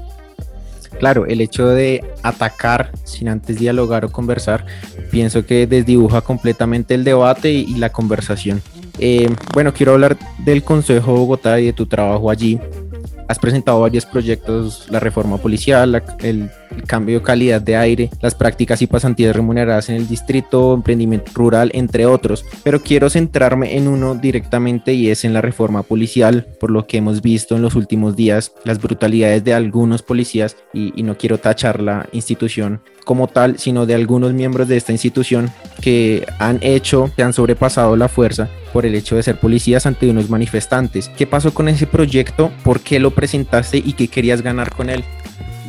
Claro, 0.98 1.26
el 1.26 1.42
hecho 1.42 1.68
de 1.68 2.04
atacar 2.24 2.92
sin 3.04 3.30
antes 3.30 3.60
dialogar 3.60 4.06
o 4.06 4.12
conversar, 4.12 4.66
pienso 5.12 5.46
que 5.46 5.68
desdibuja 5.68 6.22
completamente 6.22 6.96
el 6.96 7.04
debate 7.04 7.52
y, 7.52 7.76
la 7.76 7.92
conversación. 7.92 8.62
Eh, 8.98 9.30
bueno, 9.54 9.74
quiero 9.74 9.94
hablar 9.94 10.18
del 10.40 10.64
Consejo 10.64 11.14
Bogotá 11.14 11.60
y 11.60 11.68
de 11.68 11.74
tu 11.74 11.86
trabajo 11.86 12.30
allí 12.30 12.60
has 13.30 13.38
presentado 13.38 13.80
varios 13.82 14.08
proyectos, 14.08 14.88
la 14.90 15.00
reforma 15.00 15.38
policial, 15.38 16.04
el, 16.22 16.50
cambio 16.84 17.20
de 17.20 17.26
calidad 17.26 17.62
de 17.62 17.76
aire, 17.76 18.10
las 18.22 18.36
prácticas 18.36 18.82
y 18.82 18.88
pasantías 18.88 19.36
remuneradas 19.36 19.90
en 19.90 19.96
el 19.96 20.08
distrito, 20.08 20.74
emprendimiento 20.74 21.32
rural, 21.34 21.72
entre 21.74 22.06
otros. 22.06 22.46
Pero 22.64 22.82
quiero 22.82 23.10
centrarme 23.10 23.78
en 23.78 23.88
uno 23.88 24.16
directamente 24.16 24.94
y 24.94 25.10
es 25.10 25.26
en 25.26 25.34
la 25.34 25.42
reforma 25.42 25.84
policial, 25.84 26.48
por 26.60 26.72
lo 26.72 26.88
que 26.88 26.98
hemos 26.98 27.22
visto 27.22 27.56
en 27.56 27.62
los 27.62 27.76
últimos 27.76 28.16
días, 28.16 28.54
las 28.64 28.82
brutalidades 28.82 29.44
de 29.44 29.54
algunos 29.54 30.02
policías 30.02 30.58
y, 30.74 31.00
no 31.00 31.18
quiero 31.18 31.40
tachar 31.40 31.82
la 31.82 32.08
institución 32.12 32.82
como 33.06 33.28
tal, 33.28 33.58
sino 33.58 33.88
de 33.88 33.96
algunos 33.96 34.34
miembros 34.34 34.68
de 34.68 34.78
esta 34.78 34.92
institución 34.92 35.50
que 35.82 36.28
han 36.38 36.60
hecho, 36.62 37.12
que 37.16 37.24
han 37.24 37.34
sobrepasado 37.34 37.96
la 37.96 38.08
fuerza 38.08 38.50
por 38.72 38.86
el 38.86 38.94
hecho 38.94 39.16
de 39.16 39.24
ser 39.24 39.40
policías 39.40 39.86
ante 39.86 40.10
unos 40.10 40.30
manifestantes. 40.30 41.10
¿Qué 41.18 41.26
pasó 41.26 41.54
con 41.54 41.70
ese 41.70 41.88
proyecto? 41.88 42.52
¿Por 42.64 42.82
qué 42.82 43.00
lo 43.00 43.12
presentaste 43.12 43.78
y 43.78 43.94
qué 43.94 44.08
querías 44.08 44.42
ganar 44.42 44.76
con 44.76 44.90
él? 44.90 45.04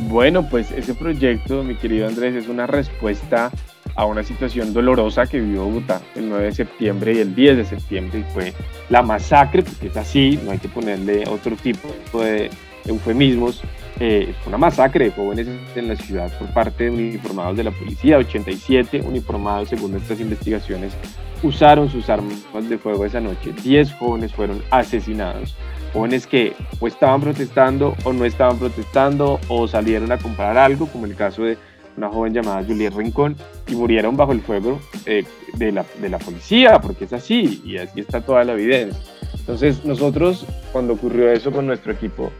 Bueno, 0.09 0.49
pues 0.49 0.71
ese 0.71 0.95
proyecto, 0.95 1.62
mi 1.62 1.75
querido 1.75 2.09
Andrés, 2.09 2.35
es 2.35 2.49
una 2.49 2.66
respuesta 2.66 3.50
a 3.95 4.07
una 4.07 4.23
situación 4.23 4.73
dolorosa 4.73 5.26
que 5.26 5.40
vivió 5.40 5.64
Bogotá 5.64 6.00
el 6.14 6.28
9 6.28 6.47
de 6.47 6.52
septiembre 6.52 7.14
y 7.14 7.19
el 7.19 7.35
10 7.35 7.57
de 7.59 7.64
septiembre, 7.64 8.21
y 8.21 8.33
fue 8.33 8.54
la 8.88 9.02
masacre, 9.02 9.62
porque 9.62 9.88
es 9.88 9.97
así, 9.97 10.40
no 10.42 10.52
hay 10.52 10.59
que 10.59 10.69
ponerle 10.69 11.25
otro 11.28 11.54
tipo 11.57 11.88
de 12.23 12.50
eufemismos, 12.87 13.62
eh, 13.99 14.35
una 14.47 14.57
masacre 14.57 15.07
de 15.07 15.11
jóvenes 15.11 15.49
en 15.76 15.88
la 15.88 15.97
ciudad 15.97 16.33
por 16.38 16.49
parte 16.54 16.85
de 16.85 16.90
uniformados 16.90 17.59
de 17.59 17.64
la 17.64 17.71
policía, 17.71 18.16
87 18.16 19.02
uniformados 19.02 19.69
según 19.69 19.92
nuestras 19.92 20.19
investigaciones 20.19 20.95
usaron 21.42 21.90
sus 21.90 22.09
armas 22.09 22.38
de 22.69 22.78
fuego 22.78 23.04
esa 23.04 23.21
noche, 23.21 23.52
10 23.62 23.92
jóvenes 23.95 24.33
fueron 24.33 24.62
asesinados, 24.71 25.54
jóvenes 25.92 26.26
que 26.26 26.54
o 26.78 26.87
estaban 26.87 27.20
protestando 27.20 27.94
o 28.04 28.12
no 28.12 28.25
estaban 28.25 28.59
protestando 28.59 29.40
o 29.49 29.66
salieron 29.68 30.12
a 30.12 30.18
comprar 30.18 30.56
algo, 30.56 30.87
como 30.87 31.06
el 31.06 31.16
caso 31.16 31.42
de 31.42 31.59
una 31.97 32.09
joven 32.09 32.32
llamada 32.32 32.64
Juliette 32.64 32.94
Rincón, 32.94 33.37
y 33.66 33.75
murieron 33.75 34.16
bajo 34.16 34.32
el 34.32 34.40
fuego 34.40 34.80
eh, 35.06 35.25
de, 35.54 35.73
la, 35.73 35.85
de 36.00 36.09
la 36.09 36.18
policía, 36.18 36.80
porque 36.80 37.04
es 37.04 37.12
así, 37.12 37.62
y 37.64 37.76
así 37.76 38.00
está 38.00 38.20
toda 38.20 38.44
la 38.44 38.52
evidencia. 38.52 39.00
Entonces 39.38 39.85
nosotros, 39.85 40.47
cuando 40.73 40.94
ocurrió 40.94 41.30
eso 41.30 41.50
con 41.52 41.66
nuestro 41.66 41.92
equipo, 41.92 42.30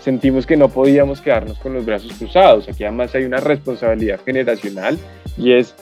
sentimos 0.00 0.46
que 0.46 0.56
no 0.56 0.68
podíamos 0.68 1.20
quedarnos 1.20 1.58
con 1.58 1.74
los 1.74 1.84
brazos 1.84 2.12
cruzados. 2.12 2.68
Aquí 2.68 2.84
además 2.84 3.14
hay 3.14 3.24
una 3.24 3.38
responsabilidad 3.38 4.20
generacional 4.24 4.98
y 5.36 5.52
es, 5.52 5.74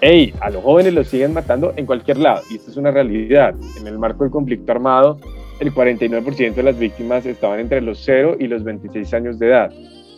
hey, 0.00 0.34
a 0.40 0.50
los 0.50 0.62
jóvenes 0.62 0.92
los 0.92 1.08
siguen 1.08 1.32
matando 1.32 1.72
en 1.76 1.86
cualquier 1.86 2.18
lado. 2.18 2.42
Y 2.50 2.56
esta 2.56 2.70
es 2.70 2.76
una 2.76 2.90
realidad. 2.90 3.54
En 3.78 3.86
el 3.86 3.98
marco 3.98 4.24
del 4.24 4.30
conflicto 4.30 4.70
armado, 4.72 5.18
el 5.62 5.72
49% 5.72 6.54
de 6.54 6.62
las 6.64 6.76
víctimas 6.76 7.24
estaban 7.24 7.60
entre 7.60 7.80
los 7.80 8.02
0 8.04 8.36
y 8.40 8.48
los 8.48 8.64
26 8.64 9.14
años 9.14 9.38
de 9.38 9.46
edad. 9.46 9.72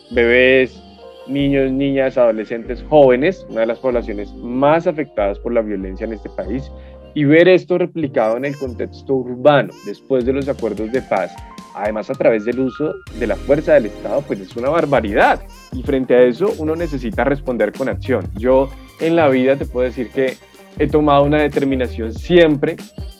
Bebés, 0.09 0.81
niños, 1.27 1.71
niñas, 1.71 2.17
adolescentes, 2.17 2.83
jóvenes, 2.89 3.45
una 3.49 3.61
de 3.61 3.67
las 3.67 3.77
poblaciones 3.77 4.33
más 4.33 4.87
afectadas 4.87 5.37
por 5.37 5.53
la 5.53 5.61
violencia 5.61 6.05
en 6.05 6.13
este 6.13 6.29
país, 6.31 6.71
y 7.13 7.25
ver 7.25 7.47
esto 7.47 7.77
replicado 7.77 8.37
en 8.37 8.45
el 8.45 8.57
contexto 8.57 9.13
urbano 9.13 9.71
después 9.85 10.25
de 10.25 10.33
los 10.33 10.49
acuerdos 10.49 10.91
de 10.91 11.03
paz, 11.03 11.31
además 11.75 12.09
a 12.09 12.15
través 12.15 12.43
del 12.43 12.59
uso 12.61 12.95
de 13.19 13.27
la 13.27 13.35
fuerza 13.35 13.75
del 13.75 13.85
Estado, 13.85 14.23
pues 14.23 14.39
es 14.39 14.55
una 14.55 14.69
barbaridad. 14.69 15.41
Y 15.73 15.83
frente 15.83 16.15
a 16.15 16.23
eso 16.23 16.53
uno 16.57 16.75
necesita 16.75 17.23
responder 17.23 17.71
con 17.71 17.87
acción. 17.87 18.25
Yo 18.35 18.71
en 18.99 19.15
la 19.15 19.29
vida 19.29 19.55
te 19.55 19.67
puedo 19.67 19.85
decir 19.85 20.09
que 20.09 20.37
he 20.79 20.87
tomado 20.87 21.23
una 21.23 21.41
determinación 21.41 22.13
siempre, 22.13 22.77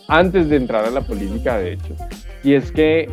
antes 0.07 0.49
de 0.49 0.57
entrar 0.57 0.85
a 0.85 0.91
la 0.91 1.01
política 1.01 1.57
de 1.57 1.73
hecho, 1.73 1.95
y 2.43 2.53
es 2.53 2.71
que 2.71 3.09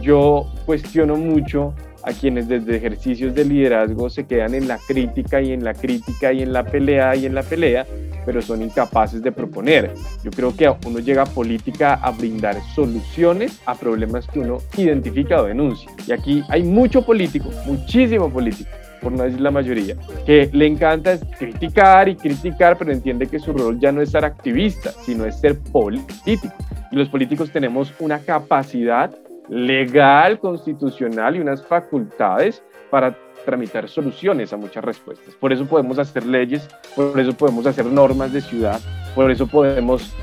yo 0.00 0.52
cuestiono 0.66 1.16
mucho 1.16 1.74
a 2.04 2.12
quienes 2.12 2.48
desde 2.48 2.76
ejercicios 2.76 3.34
de 3.34 3.44
liderazgo 3.44 4.10
se 4.10 4.26
quedan 4.26 4.54
en 4.54 4.68
la 4.68 4.78
crítica 4.78 5.40
y 5.40 5.52
en 5.52 5.64
la 5.64 5.72
crítica 5.72 6.32
y 6.32 6.42
en 6.42 6.52
la 6.52 6.64
pelea 6.64 7.16
y 7.16 7.24
en 7.26 7.34
la 7.34 7.42
pelea, 7.42 7.86
pero 8.26 8.42
son 8.42 8.62
incapaces 8.62 9.22
de 9.22 9.32
proponer. 9.32 9.92
Yo 10.22 10.30
creo 10.30 10.54
que 10.54 10.70
uno 10.86 10.98
llega 10.98 11.22
a 11.22 11.26
política 11.26 11.94
a 11.94 12.10
brindar 12.10 12.60
soluciones 12.74 13.60
a 13.64 13.74
problemas 13.74 14.26
que 14.26 14.40
uno 14.40 14.58
identifica 14.76 15.40
o 15.40 15.46
denuncia. 15.46 15.90
Y 16.06 16.12
aquí 16.12 16.42
hay 16.48 16.62
mucho 16.62 17.04
político, 17.04 17.50
muchísimo 17.66 18.30
político, 18.30 18.70
por 19.04 19.12
no 19.12 19.22
decir 19.22 19.40
la 19.40 19.50
mayoría, 19.50 19.94
que 20.26 20.50
le 20.52 20.66
encanta 20.66 21.18
criticar 21.38 22.08
y 22.08 22.16
criticar, 22.16 22.76
pero 22.76 22.90
entiende 22.90 23.26
que 23.26 23.38
su 23.38 23.52
rol 23.52 23.78
ya 23.78 23.92
no 23.92 24.00
es 24.00 24.10
ser 24.10 24.24
activista, 24.24 24.90
sino 24.90 25.26
es 25.26 25.38
ser 25.38 25.60
político. 25.60 26.48
Y 26.90 26.96
los 26.96 27.08
políticos 27.08 27.50
tenemos 27.50 27.92
una 28.00 28.18
capacidad 28.18 29.14
legal, 29.48 30.40
constitucional 30.40 31.36
y 31.36 31.40
unas 31.40 31.64
facultades 31.64 32.62
para 32.90 33.14
tramitar 33.44 33.88
soluciones 33.88 34.52
a 34.52 34.56
muchas 34.56 34.82
respuestas. 34.82 35.34
Por 35.34 35.52
eso 35.52 35.66
podemos 35.66 35.98
hacer 35.98 36.24
leyes, 36.24 36.66
por 36.96 37.20
eso 37.20 37.34
podemos 37.34 37.66
hacer 37.66 37.84
normas 37.84 38.32
de 38.32 38.40
ciudad, 38.40 38.80
por 39.14 39.30
eso 39.30 39.46
podemos 39.46 40.14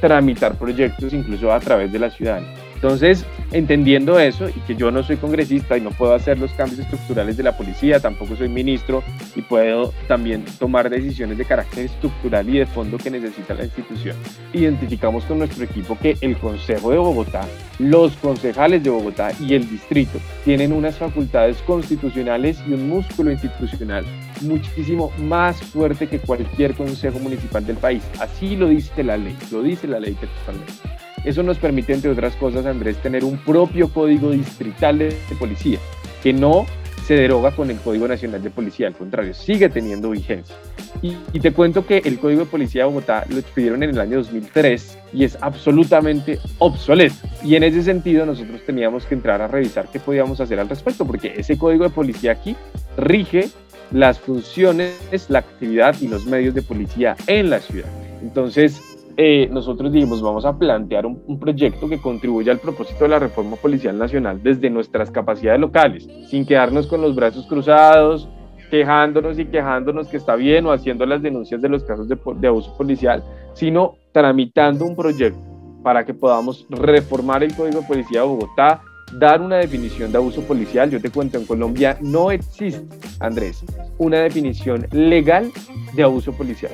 tramitar 0.00 0.54
proyectos 0.54 1.12
incluso 1.12 1.52
a 1.52 1.58
través 1.58 1.90
de 1.92 1.98
la 1.98 2.10
ciudadanía. 2.10 2.63
Entonces, 2.84 3.24
entendiendo 3.50 4.20
eso 4.20 4.46
y 4.50 4.60
que 4.66 4.76
yo 4.76 4.90
no 4.90 5.02
soy 5.02 5.16
congresista 5.16 5.74
y 5.78 5.80
no 5.80 5.88
puedo 5.88 6.12
hacer 6.12 6.38
los 6.38 6.52
cambios 6.52 6.80
estructurales 6.80 7.34
de 7.38 7.42
la 7.42 7.56
policía, 7.56 7.98
tampoco 7.98 8.36
soy 8.36 8.50
ministro 8.50 9.02
y 9.34 9.40
puedo 9.40 9.94
también 10.06 10.44
tomar 10.58 10.90
decisiones 10.90 11.38
de 11.38 11.46
carácter 11.46 11.86
estructural 11.86 12.46
y 12.46 12.58
de 12.58 12.66
fondo 12.66 12.98
que 12.98 13.10
necesita 13.10 13.54
la 13.54 13.64
institución. 13.64 14.14
Identificamos 14.52 15.24
con 15.24 15.38
nuestro 15.38 15.64
equipo 15.64 15.96
que 15.98 16.18
el 16.20 16.36
Consejo 16.36 16.90
de 16.90 16.98
Bogotá, 16.98 17.48
los 17.78 18.14
concejales 18.16 18.84
de 18.84 18.90
Bogotá 18.90 19.30
y 19.40 19.54
el 19.54 19.66
distrito 19.66 20.18
tienen 20.44 20.70
unas 20.70 20.98
facultades 20.98 21.56
constitucionales 21.62 22.62
y 22.68 22.74
un 22.74 22.86
músculo 22.86 23.32
institucional 23.32 24.04
muchísimo 24.42 25.10
más 25.16 25.58
fuerte 25.62 26.06
que 26.06 26.18
cualquier 26.18 26.74
consejo 26.74 27.18
municipal 27.18 27.64
del 27.64 27.78
país. 27.78 28.02
Así 28.20 28.56
lo 28.56 28.68
dice 28.68 29.02
la 29.02 29.16
ley, 29.16 29.38
lo 29.50 29.62
dice 29.62 29.88
la 29.88 30.00
ley 30.00 30.12
textualmente. 30.12 31.03
Eso 31.24 31.42
nos 31.42 31.58
permite, 31.58 31.94
entre 31.94 32.10
otras 32.10 32.36
cosas, 32.36 32.66
Andrés, 32.66 32.98
tener 32.98 33.24
un 33.24 33.38
propio 33.38 33.88
código 33.88 34.30
distrital 34.30 34.98
de, 34.98 35.16
policía, 35.38 35.78
que 36.22 36.32
no 36.32 36.66
se 37.06 37.14
deroga 37.14 37.50
con 37.50 37.70
el 37.70 37.78
Código 37.78 38.08
Nacional 38.08 38.42
de 38.42 38.50
Policía, 38.50 38.86
al 38.86 38.94
contrario, 38.94 39.34
sigue 39.34 39.68
teniendo 39.68 40.10
vigencia. 40.10 40.54
Y, 41.02 41.40
te 41.40 41.52
cuento 41.52 41.86
que 41.86 41.98
el 41.98 42.18
Código 42.18 42.40
de 42.40 42.46
Policía 42.46 42.82
de 42.82 42.88
Bogotá 42.88 43.26
lo 43.28 43.38
expidieron 43.38 43.82
en 43.82 43.90
el 43.90 44.00
año 44.00 44.18
2003 44.18 44.98
y 45.12 45.24
es 45.24 45.36
absolutamente 45.42 46.38
obsoleto. 46.58 47.14
Y 47.42 47.56
en 47.56 47.64
ese 47.64 47.82
sentido 47.82 48.24
nosotros 48.24 48.62
teníamos 48.64 49.04
que 49.04 49.14
entrar 49.14 49.42
a 49.42 49.48
revisar 49.48 49.88
qué 49.92 50.00
podíamos 50.00 50.40
hacer 50.40 50.58
al 50.60 50.68
respecto, 50.68 51.06
porque 51.06 51.34
ese 51.36 51.58
Código 51.58 51.84
de 51.84 51.90
Policía 51.90 52.32
aquí 52.32 52.56
rige 52.96 53.50
las 53.90 54.18
funciones, 54.18 54.94
la 55.28 55.40
actividad 55.40 55.94
y 56.00 56.08
los 56.08 56.24
medios 56.26 56.54
de 56.54 56.62
policía 56.62 57.16
en 57.26 57.50
la 57.50 57.60
ciudad. 57.60 57.88
Entonces, 58.22 58.80
eh, 59.16 59.48
nosotros 59.50 59.92
dijimos, 59.92 60.20
vamos 60.20 60.44
a 60.44 60.58
plantear 60.58 61.06
un, 61.06 61.38
proyecto 61.38 61.88
que 61.88 62.00
contribuya 62.00 62.52
al 62.52 62.58
propósito 62.58 63.04
de 63.04 63.10
la 63.10 63.18
reforma 63.18 63.56
policial 63.56 63.96
nacional 63.96 64.42
desde 64.42 64.70
nuestras 64.70 65.10
capacidades 65.10 65.60
locales, 65.60 66.08
sin 66.28 66.44
quedarnos 66.44 66.86
con 66.86 67.00
los 67.00 67.14
brazos 67.14 67.46
cruzados, 67.46 68.28
quejándonos 68.70 69.38
y 69.38 69.46
quejándonos 69.46 70.08
que 70.08 70.16
está 70.16 70.34
bien 70.34 70.66
o 70.66 70.72
haciendo 70.72 71.06
las 71.06 71.22
denuncias 71.22 71.62
de 71.62 71.68
los 71.68 71.84
casos 71.84 72.08
de, 72.08 72.18
de 72.36 72.48
abuso 72.48 72.76
policial, 72.76 73.22
sino 73.52 73.94
tramitando 74.12 74.84
un 74.84 74.96
proyecto 74.96 75.40
para 75.82 76.04
que 76.04 76.14
podamos 76.14 76.66
reformar 76.70 77.44
el 77.44 77.54
Código 77.54 77.82
de 77.82 77.86
Policía 77.86 78.22
de 78.22 78.26
Bogotá, 78.26 78.82
dar 79.18 79.40
una 79.40 79.56
definición 79.56 80.10
de 80.10 80.18
abuso 80.18 80.40
policial. 80.42 80.90
Yo 80.90 81.00
te 81.00 81.10
cuento, 81.10 81.38
en 81.38 81.44
Colombia 81.44 81.98
no 82.00 82.30
existe, 82.30 82.84
Andrés, 83.20 83.64
una 83.98 84.20
definición 84.20 84.86
legal 84.90 85.52
de 85.94 86.02
abuso 86.02 86.32
policial 86.32 86.72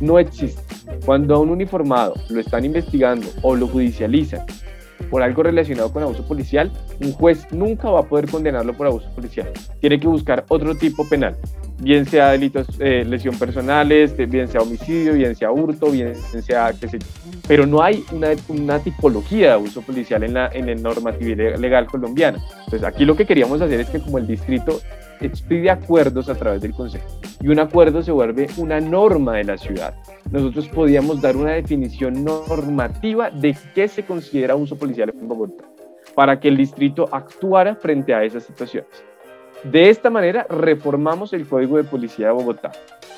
no 0.00 0.18
existe. 0.18 0.62
Cuando 1.04 1.34
a 1.34 1.38
un 1.38 1.50
uniformado 1.50 2.14
lo 2.28 2.40
están 2.40 2.64
investigando 2.64 3.26
o 3.42 3.54
lo 3.54 3.66
judicializan 3.66 4.44
por 5.10 5.22
algo 5.22 5.42
relacionado 5.42 5.92
con 5.92 6.02
abuso 6.02 6.26
policial, 6.26 6.72
un 7.00 7.12
juez 7.12 7.46
nunca 7.52 7.90
va 7.90 8.00
a 8.00 8.02
poder 8.02 8.30
condenarlo 8.30 8.74
por 8.74 8.86
abuso 8.86 9.08
policial. 9.14 9.50
Tiene 9.80 10.00
que 10.00 10.08
buscar 10.08 10.44
otro 10.48 10.74
tipo 10.74 11.08
penal, 11.08 11.36
bien 11.78 12.06
sea 12.06 12.30
delitos, 12.30 12.66
eh, 12.80 13.04
lesión 13.06 13.38
personales, 13.38 14.16
bien 14.16 14.48
sea 14.48 14.62
homicidio, 14.62 15.12
bien 15.12 15.34
sea 15.34 15.50
hurto, 15.52 15.90
bien 15.90 16.14
sea 16.42 16.72
qué 16.78 16.88
sé 16.88 16.98
yo. 16.98 17.06
Pero 17.46 17.66
no 17.66 17.82
hay 17.82 18.04
una, 18.12 18.78
tipología 18.80 19.48
de 19.48 19.52
abuso 19.52 19.82
policial 19.82 20.22
en 20.22 20.34
la, 20.34 20.48
en 20.48 20.68
el 20.68 20.82
normatividad 20.82 21.56
legal 21.56 21.86
colombiana. 21.86 22.38
Entonces 22.64 22.84
aquí 22.84 23.04
lo 23.04 23.16
que 23.16 23.26
queríamos 23.26 23.60
hacer 23.60 23.80
es 23.80 23.90
que 23.90 24.00
como 24.00 24.18
el 24.18 24.26
distrito 24.26 24.80
expide 25.20 25.70
acuerdos 25.70 26.28
a 26.28 26.34
través 26.34 26.60
del 26.60 26.72
Consejo 26.72 27.06
y 27.40 27.48
un 27.48 27.58
acuerdo 27.58 28.02
se 28.02 28.12
vuelve 28.12 28.48
una 28.56 28.80
norma 28.80 29.34
de 29.34 29.44
la 29.44 29.58
ciudad. 29.58 29.94
Nosotros 30.30 30.68
podíamos 30.68 31.20
dar 31.20 31.36
una 31.36 31.52
definición 31.52 32.24
normativa 32.24 33.30
de 33.30 33.56
qué 33.74 33.88
se 33.88 34.04
considera 34.04 34.56
uso 34.56 34.76
policial 34.76 35.10
en 35.10 35.28
Bogotá 35.28 35.64
para 36.14 36.40
que 36.40 36.48
el 36.48 36.56
distrito 36.56 37.08
actuara 37.12 37.76
frente 37.76 38.14
a 38.14 38.24
esas 38.24 38.44
situaciones. 38.44 38.88
De 39.64 39.90
esta 39.90 40.10
manera 40.10 40.46
reformamos 40.48 41.32
el 41.32 41.46
Código 41.46 41.76
de 41.76 41.84
Policía 41.84 42.28
de 42.28 42.32
Bogotá. 42.32 42.72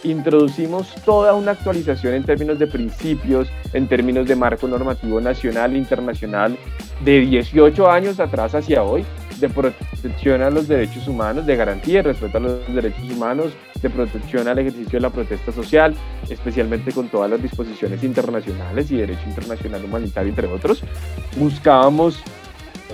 Introducimos 0.04 0.94
toda 1.04 1.34
una 1.34 1.52
actualización 1.52 2.14
en 2.14 2.24
términos 2.24 2.58
de 2.58 2.66
principios, 2.66 3.48
en 3.72 3.88
términos 3.88 4.26
de 4.26 4.36
marco 4.36 4.66
normativo 4.68 5.20
nacional 5.20 5.74
e 5.74 5.78
internacional 5.78 6.56
de 7.04 7.20
18 7.20 7.90
años 7.90 8.20
atrás 8.20 8.54
hacia 8.54 8.82
hoy, 8.82 9.04
de 9.40 9.48
protección 9.48 10.42
a 10.42 10.50
los 10.50 10.68
derechos 10.68 11.06
humanos, 11.08 11.46
de 11.46 11.56
garantía 11.56 12.00
y 12.00 12.02
respeto 12.02 12.38
a 12.38 12.40
los 12.40 12.74
derechos 12.74 13.10
humanos, 13.10 13.52
de 13.80 13.90
protección 13.90 14.48
al 14.48 14.58
ejercicio 14.58 14.98
de 14.98 15.00
la 15.00 15.10
protesta 15.10 15.52
social, 15.52 15.94
especialmente 16.28 16.92
con 16.92 17.08
todas 17.08 17.30
las 17.30 17.42
disposiciones 17.42 18.02
internacionales 18.02 18.90
y 18.90 18.96
derecho 18.96 19.22
internacional 19.26 19.84
humanitario, 19.84 20.30
entre 20.30 20.48
otros. 20.48 20.82
Buscábamos 21.36 22.18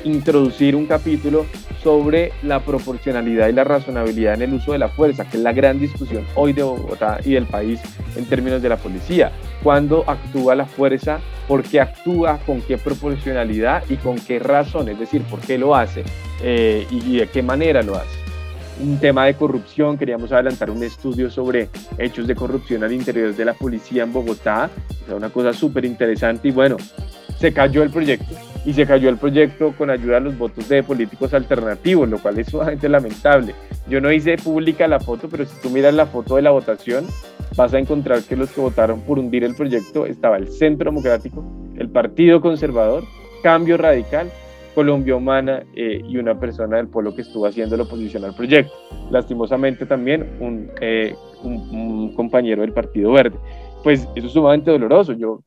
introducir 0.05 0.77
un 0.77 0.87
capítulo 0.87 1.47
sobre 1.83 2.33
la 2.43 2.61
proporcionalidad 2.61 3.49
y 3.49 3.53
la 3.53 3.64
razonabilidad 3.64 4.35
en 4.35 4.43
el 4.43 4.55
uso 4.55 4.73
de 4.73 4.79
la 4.79 4.88
fuerza, 4.88 5.29
que 5.29 5.37
es 5.37 5.43
la 5.43 5.53
gran 5.53 5.79
discusión 5.79 6.25
hoy 6.35 6.53
de 6.53 6.62
Bogotá 6.62 7.19
y 7.25 7.33
del 7.33 7.47
país 7.47 7.81
en 8.17 8.25
términos 8.27 8.62
de 8.62 8.69
la 8.69 8.77
policía. 8.77 9.33
¿Cuándo 9.62 10.05
actúa 10.07 10.55
la 10.55 10.67
fuerza? 10.67 11.21
¿Por 11.47 11.62
qué 11.62 11.81
actúa? 11.81 12.38
¿Con 12.47 12.62
qué 12.62 12.79
proporcionalidad? 12.79 13.85
¿Y 13.88 13.97
con 13.97 14.17
qué 14.17 14.38
razón? 14.38 14.88
Es 14.88 14.99
decir, 14.99 15.23
¿por 15.23 15.40
qué 15.40 15.59
lo 15.59 15.75
hace? 15.75 16.05
Eh, 16.43 16.87
y, 16.90 17.19
de 17.19 17.27
qué 17.29 17.43
manera 17.43 17.83
lo 17.83 17.97
hace. 17.97 18.19
un 18.81 18.99
tema 18.99 19.27
de 19.27 19.35
corrupción, 19.35 19.97
queríamos 19.97 20.33
adelantar 20.33 20.71
un 20.71 20.83
estudio 20.83 21.31
sobre 21.31 21.69
hechos 21.99 22.27
de 22.27 22.35
corrupción 22.35 22.83
al 22.83 22.93
interior 22.93 23.35
de 23.35 23.45
la 23.45 23.55
policía 23.55 24.03
en 24.03 24.12
Bogotá, 24.12 24.69
o 25.11 25.14
una 25.14 25.29
cosa 25.29 25.53
súper 25.53 25.85
interesante 25.85 26.49
y 26.49 26.51
bueno, 26.51 26.77
se 27.38 27.53
cayó 27.53 27.83
el 27.83 27.90
proyecto 27.90 28.35
y 28.64 28.72
se 28.72 28.87
cayó 28.87 29.09
el 29.09 29.18
proyecto 29.18 29.72
con 29.77 29.90
ayuda 29.90 30.14
de 30.14 30.20
los 30.22 30.38
votos 30.38 30.68
de 30.68 30.83
políticos 30.83 31.35
alternativos, 31.35 32.09
lo 32.09 32.18
cual 32.18 32.38
es 32.38 32.48
sumamente 32.48 32.88
lamentable. 32.88 33.55
Yo 33.88 34.00
no 34.00 34.11
hice 34.11 34.37
pública 34.37 34.88
la 34.88 35.00
foto, 35.00 35.29
pero 35.29 35.44
si 35.44 35.61
tú 35.61 35.70
miras 35.70 35.94
la 35.94 36.07
foto 36.07 36.37
de 36.37 36.42
la 36.42 36.50
votación, 36.50 37.05
vas 37.57 37.74
a 37.74 37.79
encontrar 37.79 38.22
que 38.22 38.37
los 38.37 38.50
que 38.50 38.61
votaron 38.61 39.00
por 39.03 39.18
hundir 39.18 39.44
el 39.44 39.55
proyecto 39.55 40.07
estaba 40.07 40.37
el 40.37 40.48
Centro 40.48 40.90
Democrático, 40.90 41.44
el 41.77 41.88
Partido 41.90 42.40
Conservador, 42.40 43.05
Cambio 43.42 43.77
Radical, 43.77 44.31
Colombia 44.74 45.14
Humana 45.14 45.62
eh, 45.77 46.00
y 46.07 46.16
una 46.16 46.38
persona 46.38 46.79
del 46.79 46.88
pueblo 46.88 47.14
que 47.14 47.22
estuvo 47.22 47.46
haciendo 47.46 47.77
la 47.77 47.85
oposición 47.85 48.24
al 48.24 48.35
proyecto. 48.35 48.72
Lastimosamente 49.11 49.87
también 49.87 50.37
un, 50.40 50.70
eh, 50.81 51.14
un, 51.42 52.12
compañero 52.14 52.62
del 52.62 52.72
Partido 52.72 53.12
Verde. 53.12 53.37
Pues 53.85 54.09
eso 54.16 54.27
es 54.27 54.33
sumamente 54.33 54.73
doloroso. 54.73 55.12
Yo 55.12 55.40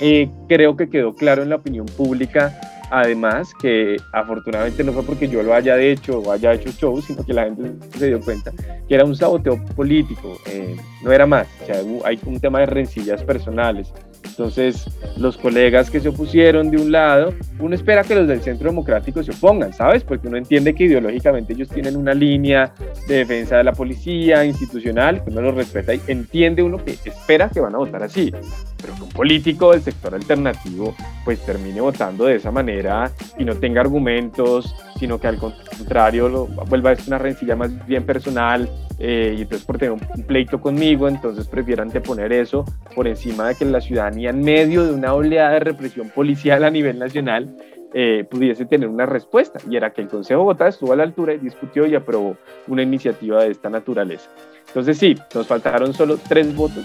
eh, 0.00 0.28
creo 0.48 0.76
que 0.76 0.90
quedó 0.90 1.14
claro 1.14 1.42
en 1.42 1.48
la 1.48 1.56
opinión 1.56 1.86
pública 1.86 2.52
Además, 2.90 3.52
que 3.60 3.96
afortunadamente 4.12 4.82
no 4.82 4.92
fue 4.92 5.02
porque 5.02 5.28
yo 5.28 5.42
lo 5.42 5.52
haya 5.52 5.78
hecho 5.78 6.20
o 6.20 6.32
haya 6.32 6.54
hecho 6.54 6.70
show, 6.70 7.00
sino 7.02 7.24
que 7.24 7.34
la 7.34 7.44
gente 7.44 7.74
se 7.98 8.06
dio 8.06 8.20
cuenta 8.20 8.50
que 8.88 8.94
era 8.94 9.04
un 9.04 9.14
saboteo 9.14 9.62
político, 9.76 10.38
eh, 10.46 10.74
no 11.02 11.12
era 11.12 11.26
más. 11.26 11.46
O 11.62 11.66
sea, 11.66 11.82
hay 12.04 12.18
un 12.24 12.40
tema 12.40 12.60
de 12.60 12.66
rencillas 12.66 13.22
personales. 13.22 13.92
Entonces, 14.24 14.86
los 15.16 15.36
colegas 15.36 15.90
que 15.90 16.00
se 16.00 16.08
opusieron 16.08 16.70
de 16.70 16.76
un 16.76 16.92
lado, 16.92 17.34
uno 17.58 17.74
espera 17.74 18.04
que 18.04 18.14
los 18.14 18.28
del 18.28 18.40
Centro 18.40 18.70
Democrático 18.70 19.22
se 19.22 19.32
opongan, 19.32 19.72
¿sabes? 19.72 20.04
Porque 20.04 20.28
uno 20.28 20.36
entiende 20.36 20.74
que 20.74 20.84
ideológicamente 20.84 21.52
ellos 21.52 21.68
tienen 21.68 21.96
una 21.96 22.14
línea 22.14 22.72
de 23.08 23.16
defensa 23.16 23.56
de 23.56 23.64
la 23.64 23.72
policía 23.72 24.44
institucional, 24.44 25.24
que 25.24 25.30
uno 25.30 25.42
lo 25.42 25.52
respeta 25.52 25.94
y 25.94 26.00
entiende 26.06 26.62
uno 26.62 26.84
que 26.84 26.92
espera 26.92 27.48
que 27.48 27.60
van 27.60 27.74
a 27.74 27.78
votar 27.78 28.02
así 28.02 28.32
pero 28.80 28.94
que 28.94 29.02
un 29.02 29.08
político 29.10 29.72
del 29.72 29.82
sector 29.82 30.14
alternativo 30.14 30.94
pues 31.24 31.44
termine 31.44 31.80
votando 31.80 32.24
de 32.26 32.36
esa 32.36 32.50
manera 32.50 33.10
y 33.38 33.44
no 33.44 33.56
tenga 33.56 33.80
argumentos, 33.80 34.74
sino 34.98 35.18
que 35.18 35.28
al 35.28 35.38
contrario 35.38 36.28
lo, 36.28 36.46
vuelva 36.46 36.90
a 36.90 36.96
ser 36.96 37.08
una 37.08 37.18
rencilla 37.18 37.56
más 37.56 37.86
bien 37.86 38.04
personal 38.04 38.68
eh, 38.98 39.34
y 39.38 39.42
entonces 39.42 39.66
por 39.66 39.78
tener 39.78 39.92
un, 39.92 40.00
pleito 40.24 40.60
conmigo, 40.60 41.08
entonces 41.08 41.46
prefieran 41.46 41.90
poner 41.90 42.32
eso 42.32 42.64
por 42.94 43.06
encima 43.06 43.48
de 43.48 43.54
que 43.54 43.64
la 43.64 43.80
ciudadanía 43.80 44.30
en 44.30 44.42
medio 44.42 44.84
de 44.84 44.92
una 44.92 45.14
oleada 45.14 45.52
de 45.52 45.60
represión 45.60 46.10
policial 46.10 46.64
a 46.64 46.70
nivel 46.70 46.98
nacional 46.98 47.56
eh, 47.94 48.26
pudiese 48.30 48.66
tener 48.66 48.88
una 48.88 49.06
respuesta 49.06 49.58
y 49.68 49.76
era 49.76 49.92
que 49.92 50.02
el 50.02 50.08
Consejo 50.08 50.40
de 50.40 50.44
Bogotá 50.44 50.68
estuvo 50.68 50.92
a 50.92 50.96
la 50.96 51.04
altura 51.04 51.34
y 51.34 51.38
discutió 51.38 51.86
y 51.86 51.94
aprobó 51.94 52.36
una 52.66 52.82
iniciativa 52.82 53.42
de 53.42 53.50
esta 53.50 53.70
naturaleza. 53.70 54.28
Entonces 54.66 54.98
sí, 54.98 55.16
nos 55.34 55.46
faltaron 55.46 55.94
solo 55.94 56.18
tres 56.28 56.54
votos 56.54 56.84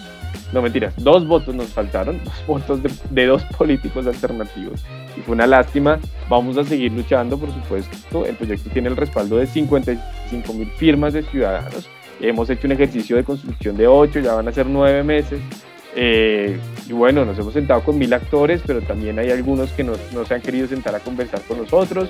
no 0.54 0.62
mentiras, 0.62 0.94
dos 0.98 1.28
votos 1.28 1.56
nos 1.56 1.70
faltaron, 1.70 2.22
dos 2.24 2.46
votos 2.46 2.80
de, 3.10 3.26
dos 3.26 3.44
políticos 3.58 4.06
alternativos. 4.06 4.86
Y 5.18 5.22
fue 5.22 5.36
una 5.36 5.48
lástima. 5.48 6.00
Vamos 6.30 6.58
a 6.58 6.64
seguir 6.64 6.92
luchando, 6.92 7.38
por 7.38 7.54
supuesto. 7.54 8.26
El 8.26 8.36
proyecto 8.36 8.70
tiene 8.70 8.90
el 8.90 8.98
respaldo 8.98 9.38
de 9.38 9.48
55 9.48 10.54
mil 10.54 10.70
firmas 10.72 11.14
de 11.14 11.24
ciudadanos. 11.24 11.90
Hemos 12.22 12.50
hecho 12.50 12.68
un 12.68 12.74
ejercicio 12.74 13.16
de 13.16 13.24
construcción 13.24 13.76
de 13.76 13.88
ocho, 13.88 14.20
ya 14.20 14.34
van 14.34 14.48
a 14.48 14.52
ser 14.52 14.66
nueve 14.66 15.04
meses. 15.04 15.42
Eh, 15.96 16.58
y 16.88 16.94
bueno, 16.94 17.26
nos 17.26 17.38
hemos 17.38 17.54
sentado 17.54 17.82
con 17.82 17.98
mil 17.98 18.14
actores, 18.14 18.62
pero 18.66 18.82
también 18.82 19.20
hay 19.20 19.30
algunos 19.30 19.72
que 19.72 19.84
no, 19.84 19.94
no 20.14 20.26
se 20.26 20.34
han 20.34 20.42
querido 20.42 20.68
sentar 20.68 20.96
a 20.96 21.00
conversar 21.00 21.42
con 21.42 21.58
nosotros. 21.58 22.10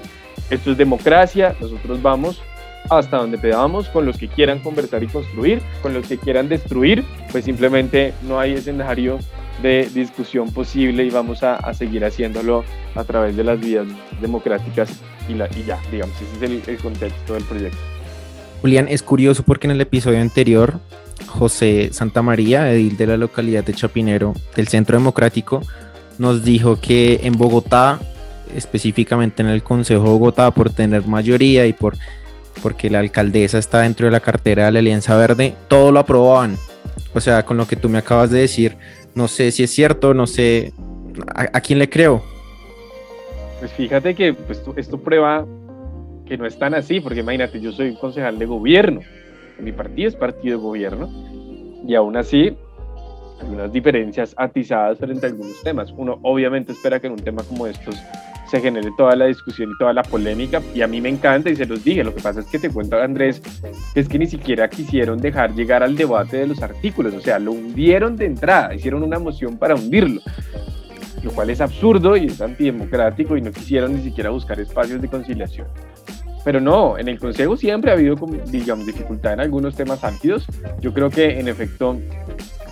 Esto 0.50 0.72
es 0.72 0.78
democracia, 0.78 1.56
nosotros 1.60 2.02
vamos 2.02 2.42
hasta 2.90 3.18
donde 3.18 3.38
pedamos, 3.38 3.88
con 3.90 4.06
los 4.06 4.18
que 4.18 4.28
quieran 4.28 4.60
conversar 4.60 5.04
y 5.04 5.08
construir, 5.08 5.62
con 5.82 5.94
los 5.94 6.08
que 6.08 6.18
quieran 6.18 6.50
destruir, 6.50 7.04
pues 7.32 7.46
simplemente 7.46 8.14
no 8.24 8.40
hay 8.40 8.54
escenario 8.54 9.20
de 9.62 9.90
discusión 9.94 10.52
posible 10.52 11.04
y 11.04 11.10
vamos 11.10 11.44
a, 11.44 11.74
seguir 11.74 12.04
haciéndolo 12.04 12.64
a 12.96 13.04
través 13.04 13.36
de 13.36 13.44
las 13.44 13.60
vías 13.60 13.86
democráticas 14.22 14.90
y, 15.30 15.34
la, 15.36 15.48
y 15.56 15.64
ya, 15.66 15.80
digamos, 15.92 16.16
ese 16.22 16.58
es 16.58 16.68
el, 16.68 16.78
contexto 16.78 17.34
del 17.34 17.44
proyecto. 17.44 17.78
Julián, 18.62 18.88
es 18.90 19.04
curioso 19.04 19.44
porque 19.44 19.68
en 19.68 19.72
el 19.72 19.82
episodio 19.82 20.20
anterior, 20.20 20.80
José 21.28 21.90
Santa 21.92 22.22
María, 22.22 22.72
edil 22.72 22.98
de 22.98 23.08
la 23.08 23.18
localidad 23.18 23.64
de 23.64 23.74
Chapinero, 23.74 24.34
del 24.56 24.68
Centro 24.68 24.98
Democrático, 24.98 25.62
nos 26.18 26.44
dijo 26.44 26.80
que 26.80 27.22
en 27.24 27.34
Bogotá, 27.34 28.00
específicamente 28.56 29.42
en 29.42 29.50
el 29.50 29.64
Consejo 29.64 30.04
de 30.04 30.10
Bogotá, 30.10 30.52
por 30.52 30.70
tener 30.70 31.06
mayoría 31.06 31.66
y 31.66 31.74
por 31.74 31.98
porque 32.62 32.90
la 32.90 33.00
alcaldesa 33.00 33.58
está 33.58 33.82
dentro 33.82 34.06
de 34.06 34.12
la 34.12 34.20
cartera 34.20 34.66
de 34.66 34.72
la 34.72 34.80
Alianza 34.80 35.18
Verde, 35.18 35.56
todo 35.68 35.92
lo 35.92 36.00
aprobaban. 36.00 36.58
O 37.14 37.20
sea, 37.20 37.44
con 37.44 37.58
lo 37.58 37.68
que 37.68 37.76
tú 37.76 37.90
me 37.90 37.98
acabas 37.98 38.30
de 38.30 38.40
decir, 38.40 38.78
no 39.16 39.28
sé 39.28 39.52
si 39.52 39.64
es 39.64 39.72
cierto, 39.72 40.14
no 40.14 40.28
sé 40.28 40.74
a, 41.36 41.62
quién 41.62 41.80
le 41.80 41.90
creo. 41.90 42.24
Pues 43.60 43.72
fíjate 43.74 44.16
que 44.16 44.34
pues, 44.34 44.62
esto, 44.76 44.98
prueba 44.98 45.46
que 46.26 46.38
no 46.38 46.46
es 46.46 46.58
tan 46.58 46.74
así, 46.74 47.00
porque 47.00 47.20
imagínate, 47.20 47.60
yo 47.60 47.72
soy 47.72 47.96
concejal 47.96 48.40
de 48.40 48.46
gobierno, 48.46 49.02
mi 49.60 49.72
partido 49.72 50.10
es 50.10 50.16
partido 50.16 50.58
de 50.58 50.64
gobierno, 50.64 51.10
y 51.86 51.96
aún 51.96 52.18
así 52.18 52.56
algunas 53.42 53.72
diferencias 53.72 54.34
atizadas 54.38 54.98
frente 54.98 55.26
a 55.26 55.30
algunos 55.30 55.62
temas. 55.64 55.94
Uno 55.96 56.20
obviamente 56.22 56.72
espera 56.72 57.00
que 57.00 57.08
en 57.08 57.14
un 57.14 57.20
tema 57.20 57.44
como 57.44 57.68
estos 57.68 57.96
se 58.54 58.62
genere 58.62 58.92
toda 58.96 59.16
la 59.16 59.26
discusión 59.26 59.72
y 59.72 59.78
toda 59.80 59.94
la 59.94 60.04
polémica. 60.04 60.62
Y 60.76 60.84
a 60.84 60.88
mí 60.88 61.02
me 61.02 61.10
encanta 61.10 61.50
y 61.50 61.56
se 61.56 61.66
los 61.66 61.84
dije. 61.84 62.04
Lo 62.04 62.14
que 62.14 62.22
pasa 62.22 62.42
es 62.42 62.46
que 62.46 62.60
te 62.60 62.70
cuento, 62.70 63.02
Andrés, 63.02 63.42
es 63.96 64.08
que 64.08 64.20
ni 64.20 64.28
siquiera 64.28 64.70
quisieron 64.70 65.18
dejar 65.18 65.56
llegar 65.56 65.82
al 65.82 65.96
debate 65.96 66.38
de 66.38 66.46
los 66.46 66.62
artículos. 66.62 67.16
O 67.16 67.20
sea, 67.20 67.40
lo 67.40 67.54
hundieron 67.54 68.16
de 68.16 68.28
entrada, 68.28 68.76
hicieron 68.76 69.02
una 69.02 69.18
moción 69.18 69.58
para 69.58 69.74
hundirlo. 69.74 70.22
Lo 71.24 71.32
cual 71.32 71.50
es 71.50 71.62
absurdo 71.62 72.16
y 72.16 72.28
es 72.28 72.42
antidemocrático 72.42 73.36
y 73.36 73.42
no 73.42 73.52
quisieron 73.52 73.96
ni 73.96 74.04
siquiera 74.04 74.30
buscar 74.30 74.60
espacios 74.60 75.02
de 75.02 75.08
conciliación. 75.08 75.66
Pero 76.46 76.62
no, 76.62 77.00
en 77.00 77.08
el 77.08 77.18
Consejo 77.18 77.58
siempre 77.58 77.90
ha 77.90 77.96
habido, 77.96 78.16
digamos, 78.52 78.86
dificultad 78.86 79.34
en 79.34 79.40
algunos 79.40 79.76
temas 79.76 80.04
álgidos. 80.04 80.46
Yo 80.80 80.94
creo 80.94 81.10
que, 81.10 81.40
en 81.40 81.48
efecto, 81.48 81.98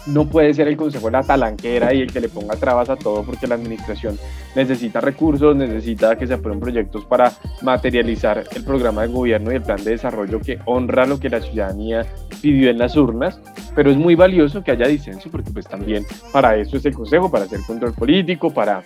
no 0.07 0.27
puede 0.27 0.53
ser 0.53 0.67
el 0.67 0.77
Consejo 0.77 1.09
la 1.09 1.23
talanquera 1.23 1.93
y 1.93 2.01
el 2.01 2.11
que 2.11 2.19
le 2.19 2.29
ponga 2.29 2.55
trabas 2.55 2.89
a 2.89 2.95
todo 2.95 3.23
porque 3.23 3.47
la 3.47 3.55
administración 3.55 4.17
necesita 4.55 5.01
recursos, 5.01 5.55
necesita 5.55 6.15
que 6.17 6.27
se 6.27 6.33
aprueben 6.33 6.59
proyectos 6.59 7.05
para 7.05 7.31
materializar 7.61 8.43
el 8.55 8.63
programa 8.63 9.03
de 9.03 9.09
gobierno 9.09 9.51
y 9.51 9.55
el 9.55 9.61
plan 9.61 9.83
de 9.83 9.91
desarrollo 9.91 10.39
que 10.39 10.59
honra 10.65 11.05
lo 11.05 11.19
que 11.19 11.29
la 11.29 11.41
ciudadanía 11.41 12.05
pidió 12.41 12.69
en 12.69 12.77
las 12.77 12.95
urnas, 12.95 13.39
pero 13.75 13.91
es 13.91 13.97
muy 13.97 14.15
valioso 14.15 14.63
que 14.63 14.71
haya 14.71 14.87
disenso 14.87 15.29
porque 15.29 15.51
pues 15.51 15.67
también 15.67 16.05
para 16.31 16.55
eso 16.57 16.77
es 16.77 16.85
el 16.85 16.93
Consejo, 16.93 17.31
para 17.31 17.45
hacer 17.45 17.59
control 17.65 17.93
político, 17.93 18.53
para 18.53 18.83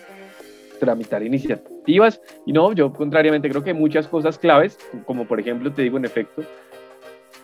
tramitar 0.79 1.23
iniciativas. 1.23 2.21
Y 2.45 2.53
no, 2.53 2.73
yo 2.73 2.91
contrariamente 2.93 3.49
creo 3.49 3.63
que 3.63 3.73
muchas 3.73 4.07
cosas 4.07 4.37
claves, 4.37 4.77
como 5.05 5.25
por 5.25 5.39
ejemplo 5.39 5.71
te 5.71 5.81
digo 5.81 5.97
en 5.97 6.05
efecto, 6.05 6.43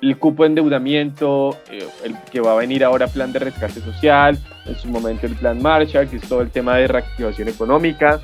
el 0.02 0.18
cupo 0.18 0.44
de 0.44 0.50
endeudamiento, 0.50 1.58
eh, 1.70 1.88
el 2.04 2.16
que 2.32 2.42
va 2.42 2.54
a 2.54 2.56
venir 2.56 2.84
ahora 2.84 3.08
plan 3.08 3.32
de 3.32 3.40
rescate 3.40 3.82
social, 3.82 4.38
en 4.66 4.76
su 4.76 4.88
momento 4.88 5.28
el 5.28 5.36
plan 5.36 5.62
Marshall, 5.62 6.10
que 6.10 6.18
es 6.18 6.28
todo 6.28 6.42
el 6.42 6.50
tema 6.50 6.78
de 6.78 6.88
reactivación 6.88 7.48
económica, 7.48 8.20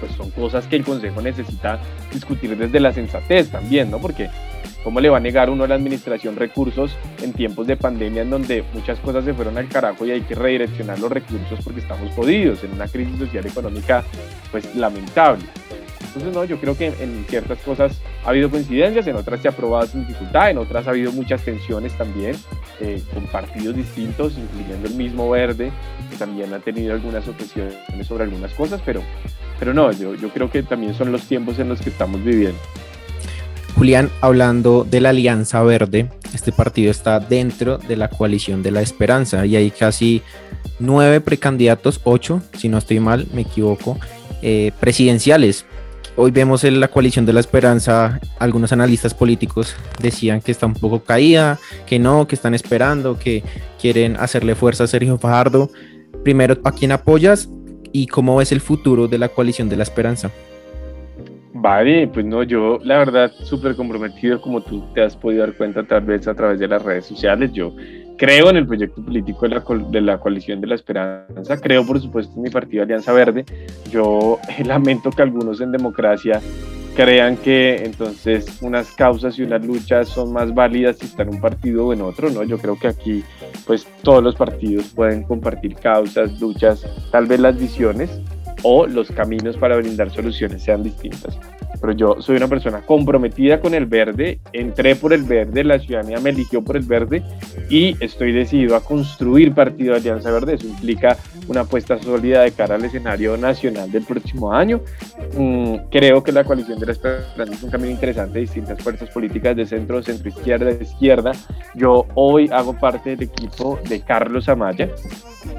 pues 0.00 0.12
son 0.12 0.30
cosas 0.30 0.66
que 0.66 0.76
el 0.76 0.84
Consejo 0.84 1.20
necesita 1.20 1.80
discutir 2.12 2.56
desde 2.56 2.80
la 2.80 2.92
sensatez 2.92 3.50
también, 3.50 3.90
¿no? 3.90 3.98
Porque 3.98 4.28
¿cómo 4.84 5.00
le 5.00 5.08
va 5.08 5.16
a 5.16 5.20
negar 5.20 5.50
uno 5.50 5.64
a 5.64 5.68
la 5.68 5.74
administración 5.74 6.36
recursos 6.36 6.96
en 7.22 7.32
tiempos 7.32 7.66
de 7.66 7.76
pandemia 7.76 8.22
en 8.22 8.30
donde 8.30 8.62
muchas 8.72 9.00
cosas 9.00 9.24
se 9.24 9.34
fueron 9.34 9.58
al 9.58 9.68
carajo 9.68 10.06
y 10.06 10.12
hay 10.12 10.20
que 10.20 10.34
redireccionar 10.34 10.98
los 11.00 11.10
recursos 11.10 11.58
porque 11.64 11.80
estamos 11.80 12.12
jodidos 12.14 12.62
en 12.62 12.72
una 12.72 12.86
crisis 12.86 13.18
social 13.18 13.46
económica 13.46 14.04
pues 14.52 14.72
lamentable? 14.76 15.44
Entonces, 16.16 16.34
no, 16.34 16.44
yo 16.46 16.58
creo 16.58 16.78
que 16.78 16.86
en 16.86 17.26
ciertas 17.28 17.58
cosas 17.58 18.00
ha 18.24 18.30
habido 18.30 18.48
coincidencias, 18.50 19.06
en 19.06 19.16
otras 19.16 19.42
se 19.42 19.48
ha 19.48 19.50
aprobado 19.50 19.86
sin 19.86 20.06
dificultad, 20.06 20.48
en 20.48 20.56
otras 20.56 20.86
ha 20.86 20.90
habido 20.90 21.12
muchas 21.12 21.42
tensiones 21.42 21.92
también, 21.98 22.34
eh, 22.80 23.02
con 23.12 23.26
partidos 23.26 23.76
distintos, 23.76 24.32
incluyendo 24.38 24.88
el 24.88 24.94
mismo 24.94 25.28
Verde, 25.28 25.70
que 26.10 26.16
también 26.16 26.54
ha 26.54 26.58
tenido 26.58 26.94
algunas 26.94 27.28
objeciones 27.28 27.76
sobre 28.06 28.24
algunas 28.24 28.50
cosas, 28.54 28.80
pero, 28.86 29.02
pero 29.58 29.74
no, 29.74 29.92
yo, 29.92 30.14
yo 30.14 30.30
creo 30.30 30.50
que 30.50 30.62
también 30.62 30.94
son 30.94 31.12
los 31.12 31.20
tiempos 31.24 31.58
en 31.58 31.68
los 31.68 31.82
que 31.82 31.90
estamos 31.90 32.24
viviendo. 32.24 32.58
Julián, 33.74 34.10
hablando 34.22 34.84
de 34.84 35.02
la 35.02 35.10
Alianza 35.10 35.62
Verde, 35.64 36.08
este 36.32 36.50
partido 36.50 36.90
está 36.90 37.20
dentro 37.20 37.76
de 37.76 37.96
la 37.96 38.08
coalición 38.08 38.62
de 38.62 38.70
la 38.70 38.80
esperanza 38.80 39.44
y 39.44 39.54
hay 39.56 39.70
casi 39.70 40.22
nueve 40.78 41.20
precandidatos, 41.20 42.00
ocho, 42.04 42.40
si 42.56 42.70
no 42.70 42.78
estoy 42.78 43.00
mal, 43.00 43.26
me 43.34 43.42
equivoco, 43.42 43.98
eh, 44.40 44.72
presidenciales 44.80 45.66
Hoy 46.18 46.30
vemos 46.30 46.64
en 46.64 46.80
la 46.80 46.88
coalición 46.88 47.26
de 47.26 47.34
la 47.34 47.40
esperanza, 47.40 48.18
algunos 48.38 48.72
analistas 48.72 49.12
políticos 49.12 49.76
decían 50.00 50.40
que 50.40 50.50
está 50.50 50.64
un 50.64 50.72
poco 50.72 51.00
caída, 51.00 51.58
que 51.86 51.98
no, 51.98 52.26
que 52.26 52.34
están 52.34 52.54
esperando, 52.54 53.18
que 53.18 53.42
quieren 53.78 54.16
hacerle 54.16 54.54
fuerza 54.54 54.84
a 54.84 54.86
Sergio 54.86 55.18
Fajardo. 55.18 55.68
Primero, 56.24 56.56
¿a 56.64 56.72
quién 56.72 56.92
apoyas 56.92 57.50
y 57.92 58.06
cómo 58.06 58.36
ves 58.36 58.50
el 58.50 58.62
futuro 58.62 59.08
de 59.08 59.18
la 59.18 59.28
coalición 59.28 59.68
de 59.68 59.76
la 59.76 59.82
esperanza? 59.82 60.30
Vale, 61.52 62.08
pues 62.08 62.24
no, 62.24 62.42
yo 62.42 62.78
la 62.82 62.96
verdad 62.96 63.30
súper 63.44 63.76
comprometido 63.76 64.40
como 64.40 64.62
tú 64.62 64.84
te 64.94 65.02
has 65.02 65.14
podido 65.14 65.42
dar 65.42 65.54
cuenta 65.54 65.82
tal 65.86 66.00
vez 66.00 66.26
a 66.26 66.34
través 66.34 66.58
de 66.58 66.68
las 66.68 66.82
redes 66.82 67.04
sociales. 67.04 67.52
Yo 67.52 67.74
creo 68.16 68.50
en 68.50 68.56
el 68.56 68.66
proyecto 68.66 69.02
político 69.02 69.48
de 69.48 70.00
la, 70.00 70.12
de 70.12 70.20
coalición 70.20 70.60
de 70.60 70.66
la 70.66 70.74
esperanza, 70.74 71.60
creo 71.60 71.86
por 71.86 72.00
supuesto 72.00 72.34
en 72.36 72.42
mi 72.42 72.50
partido 72.50 72.82
Alianza 72.82 73.12
Verde. 73.12 73.44
Yo 73.90 74.38
lamento 74.64 75.10
que 75.10 75.22
algunos 75.22 75.60
en 75.60 75.72
democracia 75.72 76.40
crean 76.94 77.36
que 77.36 77.84
entonces 77.84 78.62
unas 78.62 78.90
causas 78.92 79.38
y 79.38 79.42
unas 79.42 79.64
luchas 79.64 80.08
son 80.08 80.32
más 80.32 80.54
válidas 80.54 80.96
si 80.96 81.06
está 81.06 81.24
en 81.24 81.28
un 81.28 81.40
partido 81.40 81.86
o 81.86 81.92
en 81.92 82.00
otro, 82.00 82.30
¿no? 82.30 82.42
Yo 82.42 82.56
creo 82.56 82.78
que 82.78 82.88
aquí 82.88 83.22
pues 83.66 83.86
todos 84.02 84.22
los 84.22 84.34
partidos 84.34 84.86
pueden 84.94 85.22
compartir 85.24 85.74
causas, 85.74 86.40
luchas, 86.40 86.86
tal 87.10 87.26
vez 87.26 87.38
las 87.38 87.58
visiones 87.58 88.10
o 88.62 88.86
los 88.86 89.10
caminos 89.10 89.58
para 89.58 89.76
brindar 89.76 90.10
soluciones 90.10 90.62
sean 90.62 90.82
distintas 90.82 91.38
pero 91.80 91.92
yo 91.92 92.16
soy 92.20 92.36
una 92.36 92.48
persona 92.48 92.80
comprometida 92.80 93.60
con 93.60 93.74
el 93.74 93.86
verde, 93.86 94.38
entré 94.52 94.96
por 94.96 95.12
el 95.12 95.22
verde, 95.22 95.64
la 95.64 95.78
ciudadanía 95.78 96.18
me 96.20 96.30
eligió 96.30 96.62
por 96.62 96.76
el 96.76 96.84
verde 96.84 97.22
y 97.68 97.96
estoy 98.02 98.32
decidido 98.32 98.76
a 98.76 98.80
construir 98.84 99.52
partido 99.54 99.92
de 99.92 100.00
Alianza 100.00 100.30
Verde. 100.30 100.54
Eso 100.54 100.66
implica 100.66 101.16
una 101.48 101.62
apuesta 101.62 101.98
sólida 101.98 102.42
de 102.42 102.52
cara 102.52 102.74
al 102.76 102.84
escenario 102.84 103.36
nacional 103.36 103.90
del 103.90 104.04
próximo 104.04 104.52
año. 104.52 104.80
Mm, 105.36 105.76
creo 105.90 106.22
que 106.22 106.32
la 106.32 106.44
coalición 106.44 106.78
de 106.78 106.86
la 106.86 106.92
esperanza 106.92 107.54
es 107.54 107.62
un 107.62 107.70
camino 107.70 107.90
interesante, 107.90 108.40
distintas 108.40 108.82
fuerzas 108.82 109.08
políticas 109.10 109.56
de 109.56 109.66
centro, 109.66 110.02
centro 110.02 110.28
izquierda, 110.28 110.70
izquierda. 110.70 111.32
Yo 111.74 112.06
hoy 112.14 112.48
hago 112.52 112.72
parte 112.78 113.10
del 113.10 113.22
equipo 113.22 113.78
de 113.88 114.00
Carlos 114.00 114.48
Amaya, 114.48 114.88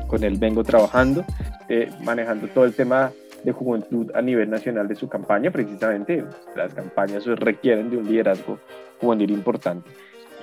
con 0.07 0.23
él 0.23 0.37
vengo 0.37 0.63
trabajando, 0.63 1.23
eh, 1.69 1.89
manejando 2.03 2.47
todo 2.47 2.65
el 2.65 2.73
tema 2.73 3.11
de 3.43 3.51
juventud 3.51 4.11
a 4.13 4.21
nivel 4.21 4.49
nacional 4.49 4.87
de 4.87 4.95
su 4.95 5.07
campaña, 5.07 5.51
precisamente 5.51 6.23
las 6.55 6.73
campañas 6.73 7.25
requieren 7.25 7.89
de 7.89 7.97
un 7.97 8.07
liderazgo 8.07 8.59
juvenil 8.99 9.31
importante. 9.31 9.89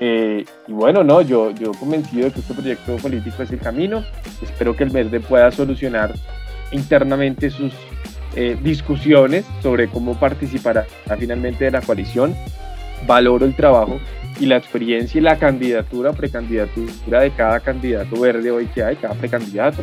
Eh, 0.01 0.45
y 0.67 0.73
bueno, 0.73 1.05
no, 1.05 1.23
yo, 1.23 1.51
yo 1.53 1.73
convencido 1.73 2.25
de 2.27 2.33
que 2.33 2.41
este 2.41 2.55
proyecto 2.55 2.97
político 2.97 3.43
es 3.43 3.51
el 3.53 3.61
camino. 3.61 4.05
Espero 4.43 4.75
que 4.75 4.85
el 4.85 4.91
Verde 4.91 5.21
pueda 5.21 5.51
solucionar 5.51 6.13
internamente 6.73 7.51
sus 7.51 7.73
eh, 8.35 8.57
discusiones 8.61 9.45
sobre 9.63 9.89
cómo 9.89 10.19
participará 10.19 10.87
finalmente 11.19 11.65
de 11.65 11.71
la 11.71 11.81
coalición. 11.81 12.35
Valoro 13.07 13.45
el 13.45 13.55
trabajo 13.55 14.01
y 14.41 14.47
la 14.47 14.57
experiencia 14.57 15.19
y 15.19 15.23
la 15.23 15.39
candidatura, 15.39 16.13
precandidatura 16.13 17.21
de 17.21 17.31
cada 17.31 17.61
candidato 17.61 18.21
verde 18.21 18.51
hoy 18.51 18.67
que 18.67 18.83
hay, 18.83 18.97
cada 18.97 19.15
precandidato. 19.15 19.83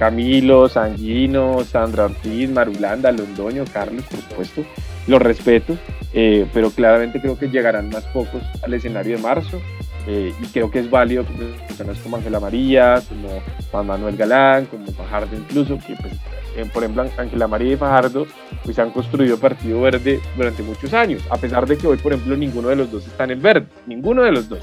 Camilo, 0.00 0.66
Sanguino, 0.66 1.62
Sandra 1.62 2.06
Ortiz, 2.06 2.48
Marulanda, 2.48 3.12
Londoño, 3.12 3.66
Carlos, 3.70 4.02
por 4.10 4.20
supuesto, 4.20 4.64
los 5.06 5.20
respeto, 5.20 5.76
eh, 6.14 6.46
pero 6.54 6.70
claramente 6.70 7.20
creo 7.20 7.38
que 7.38 7.50
llegarán 7.50 7.90
más 7.90 8.04
pocos 8.04 8.42
al 8.62 8.72
escenario 8.72 9.18
de 9.18 9.22
marzo 9.22 9.60
eh, 10.06 10.32
y 10.40 10.46
creo 10.46 10.70
que 10.70 10.78
es 10.78 10.90
válido 10.90 11.26
que 11.26 11.32
personas 11.66 11.98
como 11.98 12.16
Ángela 12.16 12.40
María, 12.40 13.02
como 13.10 13.28
Juan 13.70 13.86
Manuel 13.86 14.16
Galán, 14.16 14.64
como 14.64 14.86
Fajardo 14.86 15.36
incluso, 15.36 15.76
que 15.86 15.94
pues, 16.00 16.14
eh, 16.56 16.64
por 16.72 16.82
ejemplo 16.82 17.04
Ángela 17.18 17.46
María 17.46 17.74
y 17.74 17.76
Fajardo 17.76 18.26
pues 18.64 18.78
han 18.78 18.92
construido 18.92 19.38
Partido 19.38 19.82
Verde 19.82 20.18
durante 20.34 20.62
muchos 20.62 20.94
años, 20.94 21.22
a 21.28 21.36
pesar 21.36 21.66
de 21.66 21.76
que 21.76 21.86
hoy 21.86 21.98
por 21.98 22.14
ejemplo 22.14 22.38
ninguno 22.38 22.68
de 22.68 22.76
los 22.76 22.90
dos 22.90 23.06
está 23.06 23.24
en 23.24 23.32
el 23.32 23.40
verde, 23.40 23.66
ninguno 23.86 24.22
de 24.22 24.32
los 24.32 24.48
dos. 24.48 24.60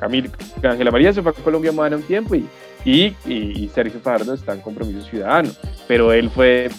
Camilo, 0.00 0.30
Ángela 0.62 0.90
María 0.90 1.12
se 1.12 1.20
fue 1.20 1.32
a 1.32 1.34
Colombia 1.34 1.70
más 1.72 1.92
un 1.92 2.02
tiempo 2.02 2.34
y 2.34 2.46
y, 2.84 3.14
y, 3.26 3.68
Sergio 3.74 4.00
Fajardo 4.00 4.34
está 4.34 4.54
en 4.54 4.60
Compromiso 4.60 5.02
Ciudadano, 5.02 5.50
pero 5.86 6.12
él 6.12 6.30
fue 6.30 6.70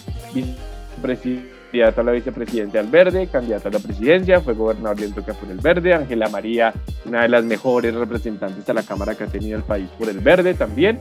candidato 1.72 2.00
a 2.00 2.04
la 2.04 2.12
vicepresidenta 2.12 2.80
al 2.80 2.88
Verde, 2.88 3.28
candidato 3.28 3.68
a 3.68 3.72
la 3.72 3.78
presidencia, 3.78 4.40
fue 4.40 4.54
gobernador 4.54 4.98
de 4.98 5.06
Antioquia 5.06 5.34
por 5.34 5.50
el 5.50 5.58
Verde, 5.58 5.94
Ángela 5.94 6.28
María, 6.28 6.72
una 7.06 7.22
de 7.22 7.28
las 7.28 7.44
mejores 7.44 7.94
representantes 7.94 8.68
a 8.68 8.74
la 8.74 8.82
Cámara 8.82 9.14
que 9.14 9.24
ha 9.24 9.28
tenido 9.28 9.56
el 9.56 9.64
país 9.64 9.88
por 9.98 10.08
el 10.08 10.18
Verde 10.18 10.54
también, 10.54 10.98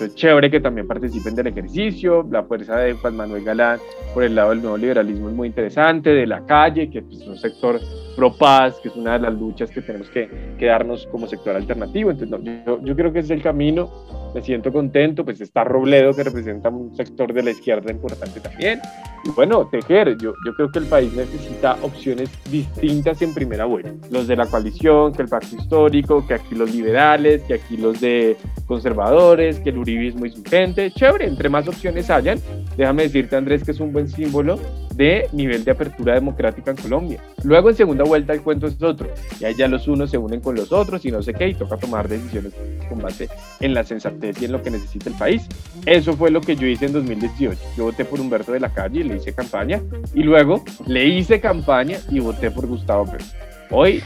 entonces, 0.00 0.16
chévere 0.16 0.50
que 0.50 0.60
también 0.60 0.88
participen 0.88 1.34
del 1.34 1.48
ejercicio. 1.48 2.26
La 2.30 2.42
fuerza 2.42 2.78
de 2.78 2.94
Juan 2.94 3.16
Manuel 3.16 3.44
Galán 3.44 3.80
por 4.14 4.24
el 4.24 4.34
lado 4.34 4.48
del 4.48 4.62
nuevo 4.62 4.78
liberalismo 4.78 5.28
es 5.28 5.34
muy 5.34 5.48
interesante. 5.48 6.08
De 6.08 6.26
la 6.26 6.46
calle, 6.46 6.88
que 6.88 7.00
es 7.00 7.26
un 7.26 7.36
sector 7.36 7.78
pro 8.16 8.36
paz, 8.36 8.78
que 8.82 8.88
es 8.88 8.96
una 8.96 9.14
de 9.14 9.20
las 9.20 9.34
luchas 9.34 9.70
que 9.70 9.80
tenemos 9.80 10.08
que, 10.10 10.28
quedarnos 10.58 11.06
como 11.06 11.26
sector 11.26 11.56
alternativo. 11.56 12.10
Entonces, 12.10 12.40
yo, 12.66 12.80
yo 12.82 12.96
creo 12.96 13.12
que 13.12 13.20
ese 13.20 13.34
es 13.34 13.38
el 13.38 13.42
camino 13.42 13.90
me 14.34 14.42
siento 14.42 14.72
contento, 14.72 15.24
pues 15.24 15.40
está 15.40 15.64
Robledo 15.64 16.14
que 16.14 16.22
representa 16.22 16.68
un 16.68 16.94
sector 16.96 17.32
de 17.32 17.42
la 17.42 17.50
izquierda 17.50 17.90
importante 17.90 18.40
también. 18.40 18.80
Y 19.24 19.30
bueno, 19.30 19.68
tejer, 19.68 20.16
yo, 20.16 20.32
yo 20.46 20.54
creo 20.54 20.70
que 20.70 20.78
el 20.78 20.86
país 20.86 21.12
necesita 21.12 21.76
opciones 21.82 22.30
distintas 22.50 23.20
en 23.22 23.34
primera 23.34 23.66
vuelta. 23.66 23.92
Los 24.10 24.28
de 24.28 24.36
la 24.36 24.46
coalición, 24.46 25.12
que 25.12 25.22
el 25.22 25.28
pacto 25.28 25.56
histórico, 25.56 26.26
que 26.26 26.34
aquí 26.34 26.54
los 26.54 26.72
liberales, 26.74 27.42
que 27.42 27.54
aquí 27.54 27.76
los 27.76 28.00
de 28.00 28.36
conservadores, 28.66 29.60
que 29.60 29.70
el 29.70 29.78
uribismo 29.78 30.24
y 30.24 30.30
su 30.30 30.42
gente. 30.44 30.90
Chévere, 30.90 31.26
entre 31.26 31.48
más 31.48 31.68
opciones 31.68 32.08
hayan, 32.08 32.38
déjame 32.76 33.04
decirte 33.04 33.36
Andrés 33.36 33.62
que 33.62 33.72
es 33.72 33.80
un 33.80 33.92
buen 33.92 34.08
símbolo 34.08 34.58
de 34.94 35.28
nivel 35.32 35.64
de 35.64 35.72
apertura 35.72 36.14
democrática 36.14 36.70
en 36.70 36.76
Colombia. 36.76 37.20
Luego 37.44 37.70
en 37.70 37.76
segunda 37.76 38.04
vuelta 38.10 38.32
el 38.32 38.42
cuento 38.42 38.66
es 38.66 38.82
otro, 38.82 39.08
y 39.38 39.44
ahí 39.44 39.54
ya 39.54 39.68
los 39.68 39.86
unos 39.86 40.10
se 40.10 40.18
unen 40.18 40.40
con 40.40 40.56
los 40.56 40.72
otros 40.72 41.04
y 41.04 41.12
no 41.12 41.22
sé 41.22 41.32
qué, 41.32 41.48
y 41.48 41.54
toca 41.54 41.76
tomar 41.76 42.08
decisiones 42.08 42.52
con 42.88 42.98
base 42.98 43.28
en 43.60 43.72
la 43.72 43.84
sensatez 43.84 44.42
y 44.42 44.46
en 44.46 44.52
lo 44.52 44.60
que 44.62 44.70
necesita 44.70 45.10
el 45.10 45.16
país. 45.16 45.46
Eso 45.86 46.14
fue 46.14 46.32
lo 46.32 46.40
que 46.40 46.56
yo 46.56 46.66
hice 46.66 46.86
en 46.86 46.92
2018. 46.92 47.60
Yo 47.76 47.84
voté 47.84 48.04
por 48.04 48.20
Humberto 48.20 48.50
de 48.50 48.58
la 48.58 48.72
Calle 48.72 49.00
y 49.00 49.04
le 49.04 49.16
hice 49.16 49.32
campaña, 49.32 49.80
y 50.12 50.24
luego 50.24 50.64
le 50.86 51.06
hice 51.06 51.40
campaña 51.40 51.98
y 52.10 52.18
voté 52.18 52.50
por 52.50 52.66
Gustavo 52.66 53.06
Pérez. 53.06 53.32
Hoy 53.70 54.02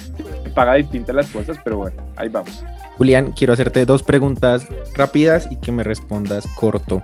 paga 0.54 0.74
distintas 0.74 1.16
las 1.16 1.26
cosas, 1.30 1.58
pero 1.64 1.78
bueno, 1.78 2.00
ahí 2.14 2.28
vamos. 2.28 2.64
Julián, 2.96 3.32
quiero 3.32 3.52
hacerte 3.52 3.84
dos 3.84 4.04
preguntas 4.04 4.68
rápidas 4.94 5.48
y 5.50 5.56
que 5.56 5.72
me 5.72 5.82
respondas 5.82 6.46
corto. 6.54 7.02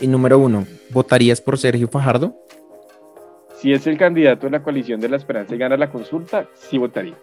Y 0.00 0.06
número 0.06 0.38
uno, 0.38 0.66
¿votarías 0.90 1.40
por 1.40 1.58
Sergio 1.58 1.88
Fajardo? 1.88 2.36
Si 3.64 3.72
es 3.72 3.86
el 3.86 3.96
candidato 3.96 4.44
de 4.44 4.50
la 4.50 4.62
coalición 4.62 5.00
de 5.00 5.08
la 5.08 5.16
esperanza 5.16 5.54
y 5.54 5.58
gana 5.58 5.78
la 5.78 5.88
consulta, 5.88 6.46
sí 6.52 6.76
votaría. 6.76 7.14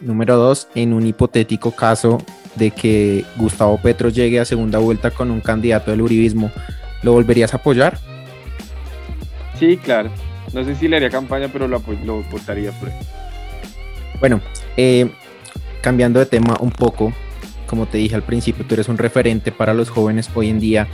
Número 0.00 0.36
dos, 0.36 0.68
en 0.76 0.92
un 0.92 1.04
hipotético 1.04 1.72
caso 1.72 2.18
de 2.54 2.70
que 2.70 3.24
Gustavo 3.36 3.76
Petro 3.82 4.08
llegue 4.08 4.38
a 4.38 4.44
segunda 4.44 4.78
vuelta 4.78 5.10
con 5.10 5.32
un 5.32 5.40
candidato 5.40 5.90
del 5.90 6.02
uribismo, 6.02 6.52
¿lo 7.02 7.14
volverías 7.14 7.52
a 7.52 7.56
apoyar? 7.56 7.98
Sí, 9.58 9.76
claro. 9.76 10.08
No 10.52 10.62
sé 10.62 10.76
si 10.76 10.86
le 10.86 10.98
haría 10.98 11.10
campaña, 11.10 11.48
pero 11.52 11.66
lo, 11.66 11.82
lo 12.04 12.22
votaría 12.30 12.70
por 12.78 12.88
él. 12.88 12.94
Bueno, 14.20 14.40
eh, 14.76 15.10
cambiando 15.80 16.20
de 16.20 16.26
tema 16.26 16.58
un 16.60 16.70
poco, 16.70 17.12
como 17.66 17.86
te 17.86 17.98
dije 17.98 18.14
al 18.14 18.22
principio, 18.22 18.64
tú 18.64 18.74
eres 18.74 18.88
un 18.88 18.98
referente 18.98 19.50
para 19.50 19.74
los 19.74 19.90
jóvenes 19.90 20.30
hoy 20.32 20.48
en 20.48 20.60
día 20.60 20.86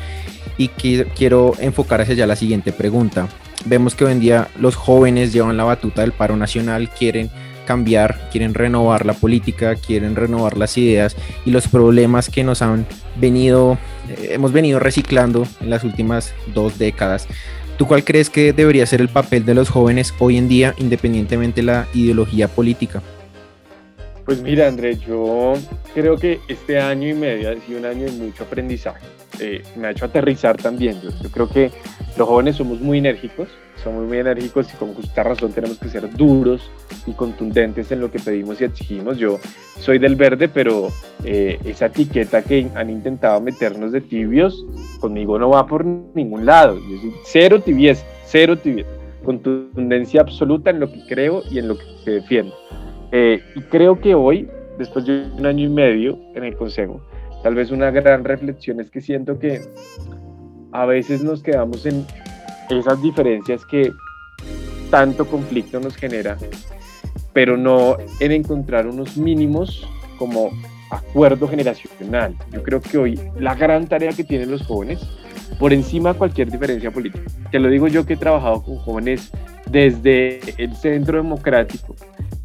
y 0.56 0.68
quiero 0.68 1.52
enfocar 1.58 2.00
hacia 2.00 2.14
allá 2.14 2.26
la 2.26 2.36
siguiente 2.36 2.72
pregunta 2.72 3.28
vemos 3.68 3.94
que 3.94 4.04
hoy 4.04 4.12
en 4.12 4.20
día 4.20 4.48
los 4.58 4.76
jóvenes 4.76 5.32
llevan 5.32 5.56
la 5.56 5.64
batuta 5.64 6.02
del 6.02 6.12
paro 6.12 6.36
nacional, 6.36 6.90
quieren 6.90 7.30
cambiar, 7.66 8.28
quieren 8.30 8.54
renovar 8.54 9.04
la 9.04 9.12
política, 9.12 9.74
quieren 9.74 10.16
renovar 10.16 10.56
las 10.56 10.78
ideas 10.78 11.16
y 11.44 11.50
los 11.50 11.68
problemas 11.68 12.30
que 12.30 12.42
nos 12.42 12.62
han 12.62 12.86
venido, 13.16 13.76
eh, 14.08 14.30
hemos 14.32 14.52
venido 14.52 14.78
reciclando 14.78 15.46
en 15.60 15.70
las 15.70 15.84
últimas 15.84 16.32
dos 16.54 16.78
décadas. 16.78 17.28
¿Tú 17.76 17.86
cuál 17.86 18.04
crees 18.04 18.30
que 18.30 18.52
debería 18.52 18.86
ser 18.86 19.00
el 19.00 19.08
papel 19.08 19.44
de 19.44 19.54
los 19.54 19.68
jóvenes 19.68 20.14
hoy 20.18 20.38
en 20.38 20.48
día, 20.48 20.74
independientemente 20.78 21.60
de 21.60 21.66
la 21.66 21.86
ideología 21.94 22.48
política? 22.48 23.02
Pues 24.28 24.42
mira, 24.42 24.68
Andrés, 24.68 25.00
yo 25.00 25.54
creo 25.94 26.18
que 26.18 26.38
este 26.48 26.78
año 26.78 27.08
y 27.08 27.14
medio 27.14 27.50
ha 27.50 27.56
sido 27.64 27.78
un 27.78 27.86
año 27.86 28.04
de 28.04 28.12
mucho 28.12 28.44
aprendizaje. 28.44 29.06
Eh, 29.40 29.62
me 29.74 29.86
ha 29.86 29.90
hecho 29.92 30.04
aterrizar 30.04 30.58
también. 30.58 31.00
Yo, 31.00 31.30
creo 31.30 31.48
que 31.48 31.70
los 32.18 32.28
jóvenes 32.28 32.56
somos 32.56 32.78
muy 32.78 32.98
enérgicos, 32.98 33.48
somos 33.82 34.06
muy 34.06 34.18
enérgicos 34.18 34.70
y 34.70 34.76
con 34.76 34.92
justa 34.92 35.22
razón 35.22 35.54
tenemos 35.54 35.78
que 35.78 35.88
ser 35.88 36.14
duros 36.14 36.70
y 37.06 37.12
contundentes 37.12 37.90
en 37.90 38.02
lo 38.02 38.10
que 38.10 38.18
pedimos 38.18 38.60
y 38.60 38.64
exigimos. 38.64 39.16
Yo 39.16 39.38
soy 39.80 39.98
del 39.98 40.14
verde, 40.14 40.50
pero 40.50 40.90
eh, 41.24 41.58
esa 41.64 41.86
etiqueta 41.86 42.42
que 42.42 42.68
han 42.74 42.90
intentado 42.90 43.40
meternos 43.40 43.92
de 43.92 44.02
tibios, 44.02 44.62
conmigo 45.00 45.38
no 45.38 45.48
va 45.48 45.66
por 45.66 45.86
ningún 45.86 46.44
lado. 46.44 46.74
Yo 46.74 46.98
soy 47.00 47.12
cero 47.24 47.62
tibieza, 47.62 48.04
cero 48.26 48.58
tibieza. 48.58 48.90
Contundencia 49.24 50.20
absoluta 50.20 50.68
en 50.68 50.80
lo 50.80 50.92
que 50.92 51.00
creo 51.08 51.44
y 51.50 51.60
en 51.60 51.68
lo 51.68 51.78
que 51.78 52.10
defiendo. 52.10 52.54
Eh, 53.12 53.42
y 53.54 53.60
creo 53.62 54.00
que 54.00 54.14
hoy, 54.14 54.48
después 54.78 55.06
de 55.06 55.30
un 55.36 55.46
año 55.46 55.66
y 55.66 55.68
medio 55.68 56.18
en 56.34 56.44
el 56.44 56.56
Consejo, 56.56 57.02
Tal 57.42 57.54
vez 57.54 57.70
una 57.70 57.90
gran 57.90 58.24
reflexión 58.24 58.80
es 58.80 58.90
que 58.90 59.00
siento 59.00 59.38
que 59.38 59.60
a 60.72 60.86
veces 60.86 61.22
nos 61.22 61.42
quedamos 61.42 61.86
en 61.86 62.04
esas 62.68 63.00
diferencias 63.00 63.64
que 63.64 63.92
tanto 64.90 65.24
conflicto 65.26 65.78
nos 65.78 65.96
genera, 65.96 66.36
pero 67.32 67.56
no 67.56 67.96
en 68.20 68.32
encontrar 68.32 68.86
unos 68.86 69.16
mínimos 69.16 69.88
como 70.18 70.50
acuerdo 70.90 71.46
generacional. 71.46 72.34
Yo 72.52 72.62
creo 72.62 72.80
que 72.80 72.98
hoy 72.98 73.20
la 73.38 73.54
gran 73.54 73.86
tarea 73.86 74.12
que 74.12 74.24
tienen 74.24 74.50
los 74.50 74.66
jóvenes, 74.66 75.00
por 75.58 75.72
encima 75.72 76.12
de 76.12 76.18
cualquier 76.18 76.50
diferencia 76.50 76.90
política, 76.90 77.24
te 77.50 77.58
lo 77.58 77.68
digo 77.68 77.88
yo 77.88 78.06
que 78.06 78.14
he 78.14 78.16
trabajado 78.16 78.62
con 78.62 78.76
jóvenes 78.78 79.30
desde 79.70 80.40
el 80.58 80.74
centro 80.76 81.18
democrático 81.18 81.94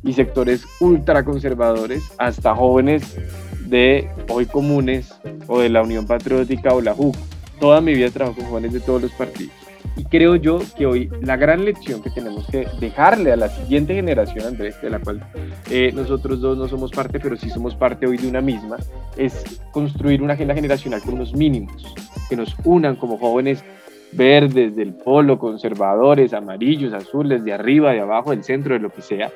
y 0.03 0.13
sectores 0.13 0.65
ultraconservadores 0.79 2.03
hasta 2.17 2.55
jóvenes 2.55 3.17
de 3.65 4.09
hoy 4.29 4.45
comunes 4.45 5.13
o 5.47 5.59
de 5.59 5.69
la 5.69 5.81
Unión 5.81 6.05
Patriótica 6.05 6.73
o 6.73 6.81
la 6.81 6.93
JUC. 6.93 7.15
Toda 7.59 7.81
mi 7.81 7.93
vida 7.93 8.09
trabajo 8.09 8.37
con 8.37 8.45
jóvenes 8.45 8.73
de 8.73 8.81
todos 8.81 9.01
los 9.01 9.11
partidos. 9.11 9.53
Y 9.95 10.05
creo 10.05 10.35
yo 10.35 10.59
que 10.75 10.85
hoy 10.85 11.09
la 11.21 11.37
gran 11.37 11.65
lección 11.65 12.01
que 12.01 12.09
tenemos 12.09 12.47
que 12.47 12.67
dejarle 12.79 13.31
a 13.31 13.35
la 13.35 13.49
siguiente 13.49 13.93
generación, 13.93 14.45
Andrés, 14.45 14.81
de 14.81 14.89
la 14.89 14.99
cual 14.99 15.23
eh, 15.69 15.91
nosotros 15.93 16.41
dos 16.41 16.57
no 16.57 16.67
somos 16.67 16.91
parte, 16.91 17.19
pero 17.19 17.37
sí 17.37 17.49
somos 17.49 17.75
parte 17.75 18.07
hoy 18.07 18.17
de 18.17 18.27
una 18.27 18.41
misma, 18.41 18.77
es 19.17 19.61
construir 19.71 20.23
una 20.23 20.33
agenda 20.33 20.55
generacional 20.55 21.01
con 21.01 21.15
unos 21.15 21.33
mínimos 21.33 21.93
que 22.29 22.35
nos 22.35 22.55
unan 22.63 22.95
como 22.95 23.17
jóvenes 23.17 23.63
verdes, 24.11 24.75
del 24.75 24.93
polo, 24.93 25.39
conservadores, 25.39 26.33
amarillos, 26.33 26.93
azules, 26.93 27.43
de 27.43 27.53
arriba, 27.53 27.91
de 27.91 28.01
abajo, 28.01 28.31
del 28.31 28.43
centro, 28.43 28.73
de 28.73 28.79
lo 28.79 28.89
que 28.91 29.01
sea, 29.01 29.31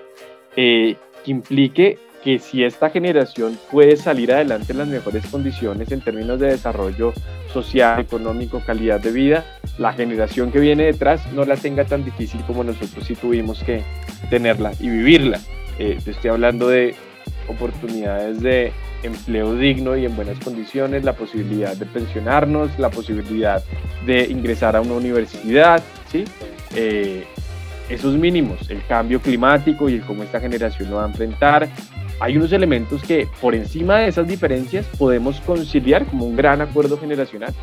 eh, 0.55 0.95
que 1.23 1.31
implique 1.31 1.97
que 2.23 2.39
si 2.39 2.63
esta 2.63 2.89
generación 2.89 3.57
puede 3.71 3.95
salir 3.95 4.33
adelante 4.33 4.71
en 4.71 4.79
las 4.79 4.87
mejores 4.87 5.25
condiciones 5.27 5.91
en 5.91 6.01
términos 6.01 6.39
de 6.39 6.47
desarrollo 6.47 7.13
social, 7.53 7.99
económico, 7.99 8.61
calidad 8.65 8.99
de 8.99 9.11
vida, 9.11 9.45
la 9.77 9.93
generación 9.93 10.51
que 10.51 10.59
viene 10.59 10.85
detrás 10.85 11.21
no 11.33 11.45
la 11.45 11.55
tenga 11.55 11.85
tan 11.85 12.03
difícil 12.03 12.41
como 12.45 12.63
nosotros 12.63 13.05
sí 13.05 13.15
tuvimos 13.15 13.63
que 13.63 13.83
tenerla 14.29 14.73
y 14.79 14.89
vivirla. 14.89 15.39
Eh, 15.79 15.99
estoy 16.05 16.31
hablando 16.31 16.67
de 16.67 16.95
oportunidades 17.47 18.41
de 18.41 18.71
empleo 19.03 19.55
digno 19.55 19.95
y 19.95 20.05
en 20.05 20.15
buenas 20.15 20.39
condiciones, 20.39 21.03
la 21.03 21.13
posibilidad 21.13 21.75
de 21.75 21.85
pensionarnos, 21.85 22.77
la 22.79 22.89
posibilidad 22.89 23.63
de 24.05 24.25
ingresar 24.25 24.75
a 24.75 24.81
una 24.81 24.93
universidad, 24.93 25.81
¿sí? 26.11 26.25
Eh, 26.75 27.25
esos 27.89 28.15
mínimos, 28.15 28.69
el 28.69 28.85
cambio 28.85 29.21
climático 29.21 29.89
y 29.89 29.95
el 29.95 30.01
cómo 30.01 30.23
esta 30.23 30.39
generación 30.39 30.89
lo 30.89 30.97
va 30.97 31.05
a 31.05 31.07
enfrentar. 31.07 31.69
Hay 32.19 32.35
unos 32.35 32.51
elementos 32.51 33.01
que 33.03 33.27
por 33.39 33.53
encima 33.53 33.99
de 33.99 34.07
esas 34.07 34.27
diferencias 34.27 34.85
podemos 34.97 35.39
conciliar 35.41 36.05
como 36.05 36.25
un 36.25 36.35
gran 36.35 36.61
acuerdo 36.61 36.97
generacional 36.97 37.53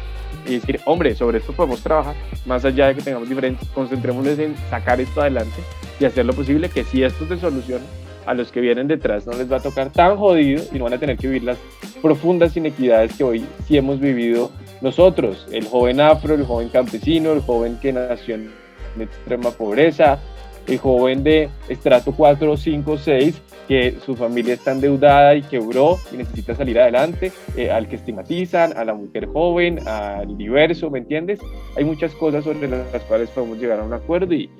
y 0.47 0.55
decir, 0.55 0.81
hombre, 0.87 1.14
sobre 1.14 1.38
esto 1.38 1.53
podemos 1.53 1.83
trabajar, 1.83 2.14
más 2.47 2.64
allá 2.64 2.88
de 2.88 2.94
que 2.94 3.03
tengamos 3.03 3.29
diferentes, 3.29 3.68
concentrémonos 3.70 4.38
en 4.38 4.55
sacar 4.70 5.01
esto 5.01 5.20
adelante 5.20 5.61
y 5.99 6.05
hacer 6.05 6.25
lo 6.25 6.33
posible 6.33 6.68
que 6.68 6.85
si 6.85 7.03
esto 7.03 7.27
se 7.27 7.38
soluciona, 7.38 7.85
a 8.26 8.34
los 8.34 8.50
que 8.50 8.60
vienen 8.60 8.88
detrás 8.88 9.26
no 9.26 9.32
les 9.32 9.50
va 9.50 9.56
a 9.56 9.60
tocar 9.60 9.90
tan 9.90 10.16
jodido 10.16 10.62
y 10.72 10.78
no 10.78 10.84
van 10.84 10.94
a 10.94 10.98
tener 10.98 11.16
que 11.16 11.26
vivir 11.26 11.44
las 11.44 11.58
profundas 12.02 12.56
inequidades 12.56 13.16
que 13.16 13.24
hoy 13.24 13.44
sí 13.66 13.76
hemos 13.76 14.00
vivido 14.00 14.50
nosotros, 14.80 15.46
el 15.50 15.66
joven 15.66 16.00
afro, 16.00 16.34
el 16.34 16.44
joven 16.44 16.68
campesino, 16.68 17.32
el 17.32 17.40
joven 17.40 17.78
que 17.80 17.92
nació 17.92 18.34
en 18.34 18.52
extrema 19.00 19.50
pobreza, 19.50 20.18
el 20.66 20.78
joven 20.78 21.22
de 21.22 21.48
estrato 21.68 22.12
4, 22.12 22.56
5, 22.56 22.98
6, 22.98 23.42
que 23.68 23.96
su 24.04 24.14
familia 24.14 24.54
está 24.54 24.72
endeudada 24.72 25.34
y 25.34 25.42
quebró 25.42 25.98
y 26.12 26.16
necesita 26.16 26.54
salir 26.54 26.78
adelante, 26.78 27.32
eh, 27.56 27.70
al 27.70 27.88
que 27.88 27.96
estigmatizan, 27.96 28.76
a 28.76 28.84
la 28.84 28.94
mujer 28.94 29.26
joven, 29.26 29.87
al 29.87 30.37
diverso, 30.37 30.90
¿me 30.90 30.98
entiendes? 30.98 31.40
Hay 31.76 31.84
muchas 31.84 32.14
cosas 32.14 32.44
sobre 32.44 32.68
las 32.68 33.02
cuales 33.08 33.30
podemos 33.30 33.58
llegar 33.58 33.80
a 33.80 33.84
un 33.84 33.92
acuerdo 33.92 34.34
y 34.34 34.50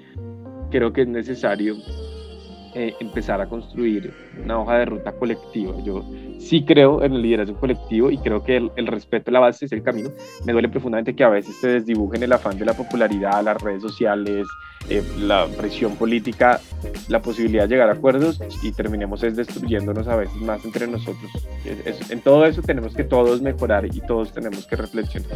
creo 0.71 0.93
que 0.93 1.03
es 1.03 1.09
necesario 1.09 1.77
eh, 2.75 2.95
empezar 2.99 3.41
a 3.41 3.47
construir 3.47 4.13
una 4.43 4.59
hoja 4.59 4.79
de 4.79 4.85
ruta 4.87 5.13
colectiva. 5.13 5.75
Yo 5.85 6.05
sí 6.41 6.65
creo 6.65 7.05
en 7.05 7.13
el 7.13 7.23
liderazgo 7.23 7.55
colectivo 7.55 8.11
y 8.11 8.19
creo 8.19 8.43
que 8.43 8.57
el, 8.57 8.87
respeto 8.89 9.31
a 9.31 9.33
la 9.33 9.41
base 9.41 9.67
es 9.67 9.73
el 9.73 9.83
camino. 9.83 10.11
Me 10.45 10.53
duele 10.53 10.69
profundamente 10.69 11.15
que 11.15 11.23
a 11.23 11.29
veces 11.29 11.55
se 11.61 11.69
desdibujen 11.69 12.23
el 12.23 12.33
afán 12.33 12.59
de 12.59 12.65
la 12.65 12.75
popularidad, 12.75 13.45
las 13.45 13.63
redes 13.63 13.81
sociales, 13.81 14.47
eh, 14.89 15.05
la 15.21 15.47
presión 15.57 15.95
política, 15.95 16.61
la 17.09 17.23
posibilidad 17.23 17.65
de 17.65 17.69
llegar 17.69 17.91
a 17.91 17.93
acuerdos 17.93 18.43
y 18.63 18.73
terminemos 18.73 19.23
es 19.23 19.37
destruyéndonos 19.37 20.09
a 20.09 20.17
veces 20.17 20.37
más 20.37 20.65
entre 20.65 20.89
nosotros. 20.89 21.31
en 22.11 22.21
todo 22.23 22.45
eso 22.45 22.61
tenemos 22.61 22.95
que 22.95 23.05
todos 23.05 23.41
mejorar 23.41 23.87
y 23.87 24.01
todos 24.01 24.33
tenemos 24.33 24.67
que 24.67 24.75
reflexionar. 24.75 25.31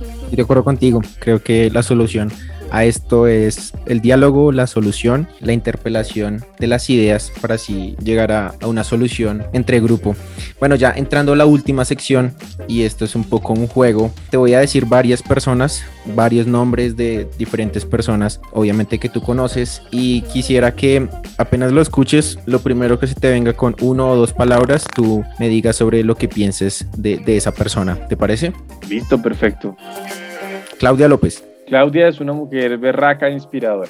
Estoy 0.00 0.36
de 0.36 0.42
acuerdo 0.42 0.64
contigo, 0.64 1.02
creo 1.18 1.42
que 1.42 1.70
la 1.70 1.82
solución 1.82 2.30
a 2.72 2.86
esto 2.86 3.26
es 3.26 3.74
el 3.84 4.00
diálogo, 4.00 4.50
la 4.50 4.66
solución, 4.66 5.28
la 5.40 5.52
interpelación 5.52 6.42
de 6.58 6.66
las 6.66 6.88
ideas 6.88 7.30
para 7.40 7.56
así 7.56 7.96
llegar 8.02 8.32
a, 8.32 8.54
una 8.64 8.82
solución 8.82 9.44
entre 9.52 9.78
grupo. 9.78 10.16
Bueno, 10.58 10.74
ya 10.74 10.90
entrando 10.96 11.34
a 11.34 11.36
la 11.36 11.44
última 11.44 11.84
sección, 11.84 12.34
y 12.66 12.82
esto 12.82 13.04
es 13.04 13.14
un 13.14 13.24
poco 13.24 13.52
un 13.52 13.66
juego, 13.66 14.10
te 14.30 14.38
voy 14.38 14.54
a 14.54 14.60
decir 14.60 14.86
varias 14.86 15.22
personas, 15.22 15.84
varios 16.16 16.46
nombres 16.46 16.96
de 16.96 17.28
diferentes 17.36 17.84
personas, 17.84 18.40
obviamente 18.52 18.98
que 18.98 19.10
tú 19.10 19.20
conoces, 19.20 19.82
y 19.90 20.22
quisiera 20.22 20.74
que 20.74 21.08
apenas 21.36 21.72
lo 21.72 21.82
escuches, 21.82 22.38
lo 22.46 22.60
primero 22.60 22.98
que 22.98 23.06
se 23.06 23.14
te 23.14 23.30
venga 23.30 23.52
con 23.52 23.76
uno 23.82 24.10
o 24.10 24.16
dos 24.16 24.32
palabras, 24.32 24.86
tú 24.94 25.22
me 25.38 25.50
digas 25.50 25.76
sobre 25.76 26.04
lo 26.04 26.16
que 26.16 26.28
pienses 26.28 26.86
de, 26.96 27.18
de 27.18 27.36
esa 27.36 27.52
persona. 27.52 28.08
¿Te 28.08 28.16
parece? 28.16 28.54
Listo, 28.88 29.20
perfecto. 29.20 29.76
Claudia 30.78 31.06
López. 31.06 31.51
Claudia 31.72 32.08
es 32.08 32.20
una 32.20 32.34
mujer 32.34 32.76
berraca 32.76 33.28
e 33.28 33.32
inspiradora. 33.32 33.88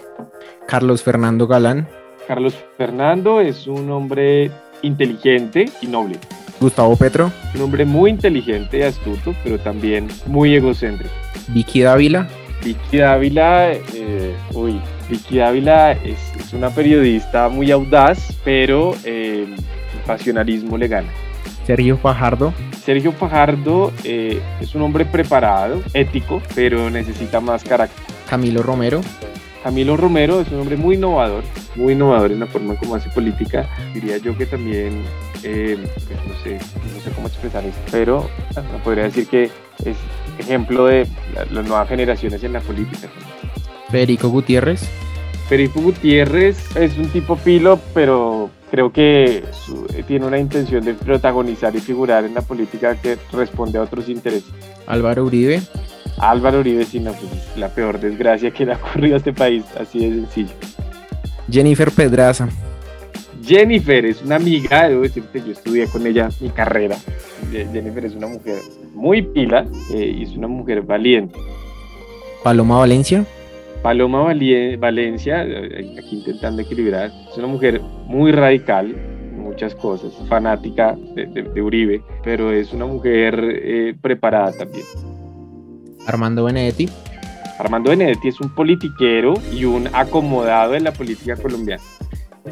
Carlos 0.69 1.03
Fernando 1.03 1.49
Galán. 1.49 1.89
Carlos 2.29 2.55
Fernando 2.77 3.41
es 3.41 3.67
un 3.67 3.91
hombre 3.91 4.53
inteligente 4.83 5.65
y 5.81 5.89
noble. 5.89 6.17
Gustavo 6.61 6.95
Petro. 6.95 7.33
Un 7.57 7.63
hombre 7.63 7.85
muy 7.85 8.11
inteligente 8.11 8.79
y 8.79 8.83
astuto, 8.83 9.35
pero 9.43 9.59
también 9.59 10.07
muy 10.27 10.55
egocéntrico. 10.55 11.13
Vicky 11.49 11.81
Dávila. 11.81 12.29
Vicky 12.63 12.99
Dávila, 12.99 13.73
eh, 13.73 14.33
uy, 14.55 14.81
Vicky 15.11 15.39
Dávila 15.39 15.91
es, 15.91 16.53
una 16.53 16.71
periodista 16.71 17.49
muy 17.49 17.73
audaz, 17.73 18.39
pero 18.45 18.95
eh, 19.05 19.45
el 19.53 20.01
pasionalismo 20.07 20.79
le 20.79 20.87
gana. 20.87 21.09
Sergio 21.67 21.97
Fajardo. 21.97 22.53
Sergio 22.85 23.13
Fajardo 23.13 23.93
eh, 24.05 24.41
es 24.61 24.75
un 24.75 24.83
hombre 24.83 25.05
preparado, 25.05 25.81
ético, 25.95 26.43
pero 26.55 26.91
necesita 26.91 27.41
más 27.41 27.63
carácter. 27.63 28.05
Camilo 28.29 28.63
Romero. 28.63 29.01
Camilo 29.63 29.97
Romero 29.97 30.41
es 30.41 30.49
un 30.51 30.61
hombre 30.61 30.77
muy 30.77 30.97
innovador, 30.97 31.45
muy 31.77 31.93
innovador 31.93 32.33
en 32.33 32.41
la 32.41 32.47
forma 32.47 32.75
como 32.75 32.97
hace 32.97 33.09
política. 33.11 33.69
Diría 33.95 34.19
yo 34.19 34.37
que 34.37 34.47
también, 34.47 35.03
eh, 35.45 35.79
pues 36.09 36.19
no, 36.27 36.43
sé, 36.43 36.55
no 36.95 37.01
sé 37.01 37.11
cómo 37.15 37.29
expresar 37.29 37.65
esto, 37.65 37.81
pero 37.93 38.29
podría 38.83 39.05
decir 39.05 39.29
que 39.29 39.45
es 39.85 39.97
ejemplo 40.39 40.87
de 40.87 41.07
las 41.35 41.65
nuevas 41.65 41.89
generaciones 41.89 42.43
en 42.43 42.55
la 42.55 42.61
política. 42.61 43.09
Federico 43.91 44.31
Gutiérrez. 44.31 44.89
Federico 45.49 45.81
Gutiérrez 45.81 46.75
es 46.77 46.99
un 46.99 47.09
tipo 47.11 47.37
filo, 47.37 47.79
pero 47.95 48.51
creo 48.73 48.91
que 48.91 49.45
eh, 49.95 50.03
tiene 50.09 50.25
una 50.25 50.39
intención 50.39 50.83
de 50.83 50.95
protagonizar 50.95 51.77
y 51.77 51.81
figurar 51.81 52.25
en 52.25 52.33
la 52.33 52.41
política 52.41 52.97
que 52.97 53.19
responde 53.31 53.79
a 53.79 53.83
otros 53.83 54.09
intereses. 54.09 54.51
Álvaro 54.87 55.27
Uribe. 55.27 55.61
Álvaro 56.17 56.61
Uribe, 56.61 56.87
sí, 56.87 56.99
no, 56.99 57.13
pues 57.13 57.31
la 57.59 57.69
peor 57.69 58.01
desgracia 58.01 58.51
que 58.51 58.65
le 58.65 58.73
ha 58.73 58.77
ocurrido 58.77 59.17
a 59.17 59.19
este 59.19 59.35
país, 59.35 59.63
así 59.79 60.09
de 60.09 60.15
sencillo. 60.23 60.55
Jennifer 61.51 61.91
Pedraza. 61.91 62.49
Jennifer 63.45 64.07
es 64.07 64.23
una 64.23 64.37
amiga, 64.37 64.89
debo 64.89 65.03
decirte, 65.03 65.43
yo 65.45 65.53
estudié 65.53 65.87
con 65.87 66.07
ella 66.07 66.31
mi 66.41 66.49
carrera. 66.49 66.97
Jennifer 67.51 68.07
es 68.07 68.15
una 68.15 68.29
mujer 68.29 68.59
muy 68.95 69.21
pila 69.21 69.67
eh, 69.93 70.15
y 70.19 70.23
es 70.23 70.31
una 70.31 70.49
mujer 70.49 70.81
valiente. 70.81 71.39
Paloma 72.43 72.79
Valencia. 72.79 73.27
Paloma 73.83 74.33
Valencia, 74.79 75.45
eh, 75.45 75.97
aquí 75.99 76.17
intentando 76.19 76.63
equilibrar, 76.63 77.11
es 77.31 77.37
una 77.37 77.49
mujer 77.49 77.81
muy 78.07 78.31
radical, 78.31 78.95
muchas 79.37 79.75
cosas, 79.75 80.13
fanática 80.29 80.97
de, 81.15 81.61
Uribe, 81.61 82.01
pero 82.23 82.53
es 82.53 82.73
una 82.73 82.87
mujer 82.87 83.39
eh, 83.43 83.95
preparada 84.01 84.53
también. 84.53 84.85
Armando 86.07 86.45
Benedetti. 86.45 86.89
Armando 87.59 87.91
Benedetti 87.91 88.29
es 88.29 88.41
un 88.41 88.55
politiquero 88.55 89.35
y 89.53 89.65
un 89.65 89.89
acomodado 89.93 90.75
en 90.75 90.85
la 90.85 90.93
política 90.93 91.37
colombiana. 91.37 91.83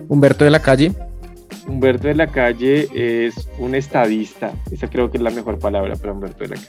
Humberto 0.08 0.44
de 0.44 0.50
la 0.50 0.60
Calle. 0.60 0.92
Humberto 1.66 2.08
de 2.08 2.14
la 2.14 2.26
Calle 2.26 2.88
es 2.92 3.48
un 3.58 3.76
estadista, 3.76 4.52
esa 4.72 4.88
creo 4.88 5.10
que 5.10 5.18
es 5.18 5.22
la 5.22 5.30
mejor 5.30 5.58
palabra 5.60 5.94
para 5.94 6.12
Humberto 6.12 6.42
de 6.42 6.48
la 6.48 6.56
Calle. 6.56 6.68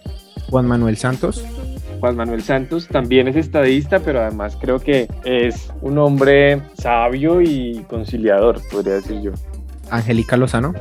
Juan 0.49 0.67
Manuel 0.67 0.97
Santos. 0.97 1.43
Juan 2.01 2.15
Manuel 2.15 2.41
Santos 2.41 2.87
también 2.87 3.27
es 3.27 3.35
estadista, 3.35 3.99
pero 3.99 4.21
además 4.21 4.57
creo 4.59 4.79
que 4.79 5.07
es 5.23 5.71
un 5.81 5.99
hombre 5.99 6.59
sabio 6.73 7.41
y 7.41 7.85
conciliador, 7.87 8.59
podría 8.71 8.95
decir 8.95 9.21
yo. 9.21 9.31
Angélica 9.91 10.35
Lozano. 10.35 10.73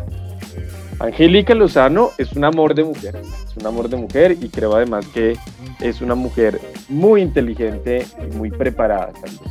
Angélica 0.99 1.55
Lozano 1.55 2.11
es 2.17 2.33
un 2.33 2.45
amor 2.45 2.75
de 2.75 2.85
mujer, 2.85 3.17
es 3.17 3.55
un 3.55 3.67
amor 3.67 3.91
de 3.91 3.99
mujer 3.99 4.35
y 4.41 4.49
creo 4.49 4.75
además 4.75 5.07
que 5.09 5.37
es 5.81 6.01
una 6.01 6.15
mujer 6.15 6.59
muy 6.89 7.21
inteligente 7.21 8.07
y 8.27 8.35
muy 8.35 8.51
preparada 8.51 9.13
también. 9.13 9.45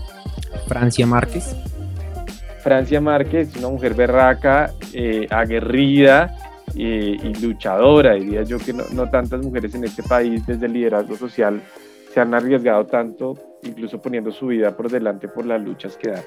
Francia 0.67 1.05
Márquez. 1.05 1.55
Francia 2.63 2.99
Márquez 2.99 3.49
es 3.49 3.57
una 3.57 3.69
mujer 3.69 3.93
berraca, 3.93 4.73
eh, 4.93 5.27
aguerrida, 5.29 6.35
y, 6.75 7.17
luchadora. 7.41 8.13
Diría 8.13 8.43
yo 8.43 8.57
que 8.57 8.73
no, 8.73 9.09
tantas 9.09 9.41
mujeres 9.43 9.73
en 9.75 9.83
este 9.83 10.03
país 10.03 10.45
desde 10.45 10.65
el 10.65 10.73
liderazgo 10.73 11.15
social 11.15 11.61
se 12.13 12.19
han 12.19 12.33
arriesgado 12.33 12.85
tanto 12.85 13.37
incluso 13.63 14.01
poniendo 14.01 14.31
su 14.31 14.47
vida 14.47 14.75
por 14.75 14.89
delante 14.89 15.27
por 15.27 15.45
las 15.45 15.61
luchas 15.61 15.97
que 15.97 16.11
dan. 16.11 16.23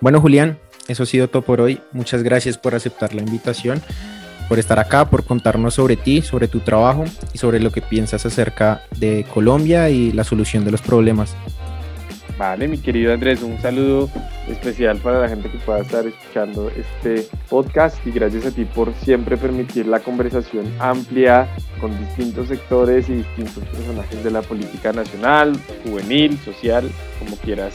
Bueno, 0.00 0.20
Julián, 0.20 0.58
eso 0.88 1.04
ha 1.04 1.06
sido 1.06 1.28
todo 1.28 1.42
por 1.42 1.60
hoy. 1.60 1.80
Muchas 1.92 2.22
gracias 2.22 2.58
por 2.58 2.74
aceptar 2.74 3.14
la 3.14 3.22
invitación, 3.22 3.80
por 4.48 4.58
estar 4.58 4.78
acá, 4.78 5.08
por 5.08 5.24
contarnos 5.24 5.74
sobre 5.74 5.96
ti, 5.96 6.22
sobre 6.22 6.48
tu 6.48 6.60
trabajo 6.60 7.04
y 7.32 7.38
sobre 7.38 7.60
lo 7.60 7.70
que 7.70 7.80
piensas 7.80 8.26
acerca 8.26 8.82
de 8.98 9.24
Colombia 9.32 9.90
y 9.90 10.12
la 10.12 10.24
solución 10.24 10.64
de 10.64 10.72
los 10.72 10.82
problemas. 10.82 11.36
Vale, 12.42 12.66
mi 12.66 12.76
querido 12.76 13.14
Andrés, 13.14 13.40
un 13.40 13.56
saludo 13.62 14.10
especial 14.48 14.98
para 14.98 15.20
la 15.20 15.28
gente 15.28 15.48
que 15.48 15.58
pueda 15.58 15.78
estar 15.78 16.04
escuchando 16.04 16.70
este 16.70 17.28
podcast 17.48 18.04
y 18.04 18.10
gracias 18.10 18.46
a 18.46 18.50
ti 18.50 18.64
por 18.64 18.92
siempre 18.94 19.36
permitir 19.36 19.86
la 19.86 20.00
conversación 20.00 20.66
amplia 20.80 21.46
con 21.80 21.96
distintos 22.00 22.48
sectores 22.48 23.08
y 23.08 23.12
distintos 23.12 23.62
personajes 23.66 24.24
de 24.24 24.32
la 24.32 24.42
política 24.42 24.92
nacional, 24.92 25.56
juvenil, 25.84 26.36
social, 26.38 26.90
como 27.20 27.36
quieras 27.36 27.74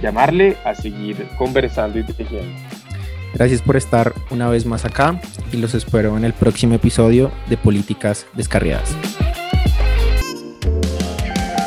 llamarle, 0.00 0.56
a 0.64 0.74
seguir 0.74 1.28
conversando 1.36 1.98
y 1.98 2.04
tejiendo. 2.04 2.58
Gracias 3.34 3.60
por 3.60 3.76
estar 3.76 4.14
una 4.30 4.48
vez 4.48 4.64
más 4.64 4.86
acá 4.86 5.20
y 5.52 5.58
los 5.58 5.74
espero 5.74 6.16
en 6.16 6.24
el 6.24 6.32
próximo 6.32 6.74
episodio 6.76 7.30
de 7.50 7.58
Políticas 7.58 8.26
Descarriadas. 8.32 8.96